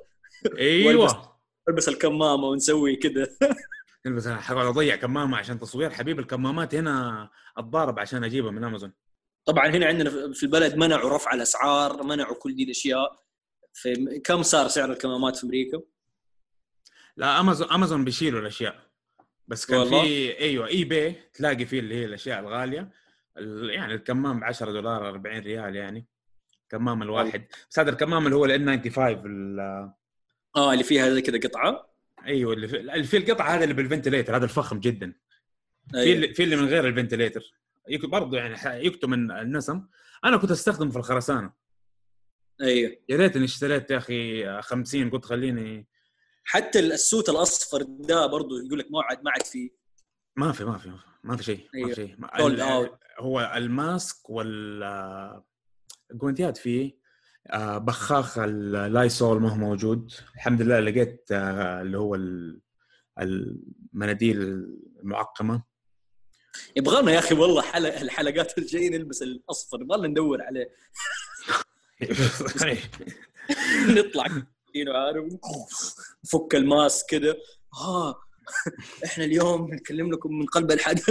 أيوه. 0.60 1.36
ألبس 1.70 1.90
الكمامة 1.90 2.48
ونسوي 2.48 2.96
كذا 2.96 3.28
نلبس 4.06 4.28
حقعد 4.28 4.66
اضيع 4.66 4.96
كمامة 4.96 5.38
عشان 5.38 5.60
تصوير. 5.60 5.90
حبيب 5.90 6.20
الكمامات 6.20 6.76
هنا 6.76 7.30
اتضارب 7.58 8.00
عشان 8.00 8.24
أجيبها 8.24 8.52
من 8.52 8.64
أمازون. 8.64 8.94
طبعا 9.46 9.68
هنا 9.68 9.86
عندنا 9.86 10.34
في 10.34 10.44
البلد 10.44 10.76
منعوا 10.76 11.16
رفع 11.16 11.34
الأسعار 11.34 12.04
منعوا 12.04 12.36
كل 12.36 12.56
دي 12.56 12.64
الأشياء. 12.64 13.26
في 13.74 14.22
كم 14.24 14.44
صار 14.44 14.68
سعر 14.68 14.92
الكمامات 14.92 15.36
في 15.36 15.44
أمريكا؟ 15.44 15.82
لا 17.18 17.40
امازون 17.40 17.70
امازون 17.72 18.04
بيشيلوا 18.06 18.40
الأشياء. 18.42 18.86
بس 19.48 19.66
كان 19.66 19.78
والله؟ 19.80 20.02
في 20.04 20.40
أيوه 20.40 20.68
eBay 20.68 21.16
تلاقي 21.34 21.66
فيه 21.66 21.80
اللي 21.80 21.96
هي 21.96 22.06
الأشياء 22.06 22.40
الغالية. 22.40 22.90
ال- 23.38 23.70
يعني 23.70 23.94
الكمام 23.94 24.40
ب 24.40 24.44
10 24.44 24.72
دولار 24.72 25.10
40 25.10 25.40
ريال 25.40 25.76
يعني. 25.76 26.06
كمام 26.70 27.02
الواحد. 27.02 27.46
بس 27.70 27.80
هذا 27.80 27.90
الكمام 27.90 28.26
اللي 28.26 28.36
هو 28.36 28.46
ال 28.46 28.52
N95 28.84 28.98
ال- 29.00 29.60
آه 30.56 30.74
اللي 30.74 30.84
فيها 30.84 31.10
زي 31.10 31.22
كذا 31.22 31.40
قطعة؟ 31.40 31.96
أيوه 32.26 32.54
اللي 32.54 32.68
في, 32.68 32.80
اللي 32.80 33.04
في 33.04 33.18
القطعة 33.18 33.50
هذا 33.56 33.64
اللي 33.64 33.74
بال 33.74 33.84
ventilator 33.84 34.36
هذا 34.36 34.44
الفخم 34.46 34.80
جدا. 34.80 35.14
في 35.92 35.98
أيوة. 35.98 36.16
اللي 36.16 36.34
في 36.34 36.44
اللي 36.44 36.56
من 36.56 36.66
غير 36.68 36.88
ال 36.88 36.94
ventilator 36.94 37.54
برضه 38.04 38.38
يعني 38.38 38.86
يكتم 38.86 39.10
من 39.10 39.32
النسم. 39.32 39.82
أنا 40.26 40.38
كنت 40.38 40.52
أستخدمه 40.52 40.92
في 40.92 40.98
الخرسانة. 40.98 41.52
أيوه. 42.62 42.98
يا 43.10 43.18
ريتني 43.18 43.46
اشتريت 43.46 43.92
يا 43.92 43.98
أخي 43.98 44.62
50 44.62 45.10
قلت 45.10 45.26
خليني 45.26 45.88
حتى 46.48 46.80
ال 46.80 46.90
suit 46.90 47.30
الأصفر 47.30 47.82
ده 47.84 48.26
برضو 48.26 48.58
يقول 48.58 48.80
لك 48.80 48.92
ما 48.92 49.02
عاد 49.04 49.24
ما 49.24 49.32
عاد 49.32 49.46
فيه. 49.46 49.70
ما 50.36 50.52
في 50.52 50.66
ما 50.66 50.78
في 50.78 50.92
ما 51.24 51.38
في 51.38 51.44
شيء 51.44 51.58
ما 51.74 51.80
أيوه. 51.80 51.90
في 51.90 51.96
شيء 51.96 52.16
Sold 52.18 52.42
ال- 52.42 52.62
out. 52.90 52.90
هو 53.20 53.54
الماسك 53.56 54.30
وال 54.30 54.84
الجوانتيات 56.12 56.58
فيه 56.58 57.06
آه، 57.50 57.78
بخاخ 57.78 58.38
اللايسول 58.38 59.42
ما 59.42 59.50
هو 59.52 59.56
موجود. 59.56 60.14
الحمد 60.36 60.62
لله 60.62 60.80
لقيت 60.80 61.26
آه، 61.32 61.82
اللي 61.82 61.98
هو 61.98 62.16
ال- 62.16 62.62
المناديل 63.20 64.42
المعقمة. 65.04 65.64
يبغى 66.76 67.02
لنا 67.02 67.12
يا 67.12 67.20
أخي 67.20 67.36
والله 67.36 67.62
حلقه 67.62 68.02
الحلقات 68.02 68.58
الجايه 68.58 68.90
نلبس 68.90 69.22
الأصفر 69.22 69.82
يبغى 69.82 69.98
لنا 69.98 70.08
ندور 70.08 70.42
عليه. 70.42 70.70
نطلع. 73.88 74.26
كذا 74.76 74.98
عارف؟ 74.98 75.34
فك 76.32 76.56
الماسك 76.56 77.06
كذا 77.10 77.36
ها 77.74 78.16
إحنا 79.06 79.24
اليوم 79.26 79.74
نكلم 79.74 80.12
لكم 80.12 80.38
من 80.40 80.46
قلب 80.46 80.72
الحدث. 80.72 81.10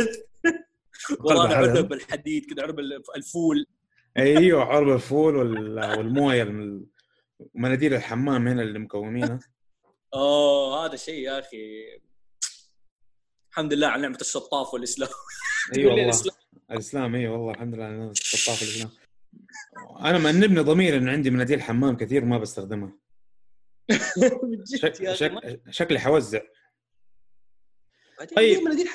ورانا 1.20 1.44
الحدث. 1.60 1.76
عرب 1.76 1.92
الحديد 1.92 2.44
كذا 2.54 2.62
عرب 2.62 2.78
الفول. 3.16 3.66
أيوه 4.16 4.64
عرب 4.64 4.88
الفول 4.88 5.36
وال- 5.36 5.98
والموية 5.98 6.42
الم- 6.42 6.86
ومناديل 7.54 7.94
الحمام 7.94 8.48
هنا 8.48 8.62
اللي 8.62 8.78
مكومينها 8.78 9.38
آه 10.14 10.86
هذا 10.86 10.96
شيء 10.96 11.18
يا 11.18 11.38
أخي. 11.38 11.56
الحمد 13.50 13.72
لله 13.72 13.86
على 13.86 14.02
نعمة 14.02 14.18
الشطاف 14.20 14.74
والإسلام. 14.74 15.08
أي 15.76 15.86
والله. 15.86 16.04
الإسلام. 16.04 16.36
الإسلام 16.70 17.14
أي 17.14 17.28
والله 17.28 17.50
الحمد 17.52 17.74
لله 17.74 17.86
أنا 17.88 18.10
شطاف 18.14 18.62
الاسلام 18.62 18.90
أنا 20.00 20.18
مأنبني 20.18 20.60
ضميري 20.60 20.96
إن 20.96 21.08
عندي 21.08 21.30
مناديل 21.30 21.62
حمام 21.62 21.96
كثير 21.96 22.24
ما 22.24 22.38
بستخدمها 22.38 22.92
شك... 24.80 25.12
شك... 25.12 25.60
شكلي 25.70 25.98
حوزع. 25.98 26.40
طيب. 28.36 28.58
في 28.58 28.64
مناديل 28.64 28.88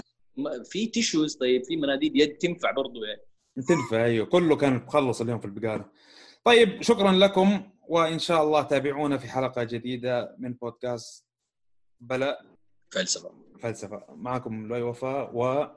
في 0.65 0.87
تيشوز 0.87 1.35
طيب 1.35 1.63
في 1.63 1.77
مناديل 1.77 2.21
يد 2.21 2.37
تنفع 2.37 2.71
برضو 2.71 3.03
يعني. 3.03 3.21
تنفع 3.67 4.05
أيوه. 4.05 4.25
كله 4.25 4.55
كان 4.55 4.75
مخلص 4.75 5.21
اليوم 5.21 5.39
في 5.39 5.45
البقالة. 5.45 5.85
طيب 6.43 6.81
شكرا 6.81 7.11
لكم 7.11 7.71
وإن 7.87 8.19
شاء 8.19 8.43
الله 8.43 8.61
تابعونا 8.61 9.17
في 9.17 9.27
حلقة 9.27 9.63
جديدة 9.63 10.35
من 10.39 10.53
بودكاست 10.53 11.25
بلا 11.99 12.45
فلسفة. 12.89 13.31
فلسفة. 13.59 14.05
معكم 14.09 14.67
لؤي 14.67 14.81
وفاء 14.81 15.31
و 15.35 15.67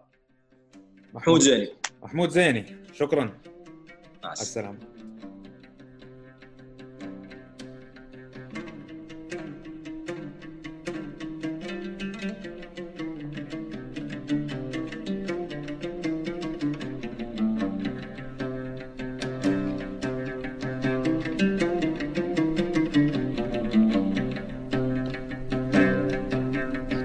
محمود 1.15 1.41
زيني. 1.41 1.69
محمود 2.03 2.29
زيني. 2.29 2.77
شكرا. 2.93 3.41
مع 4.25 4.33
السلامة. 4.33 4.79
السلام 4.79 4.92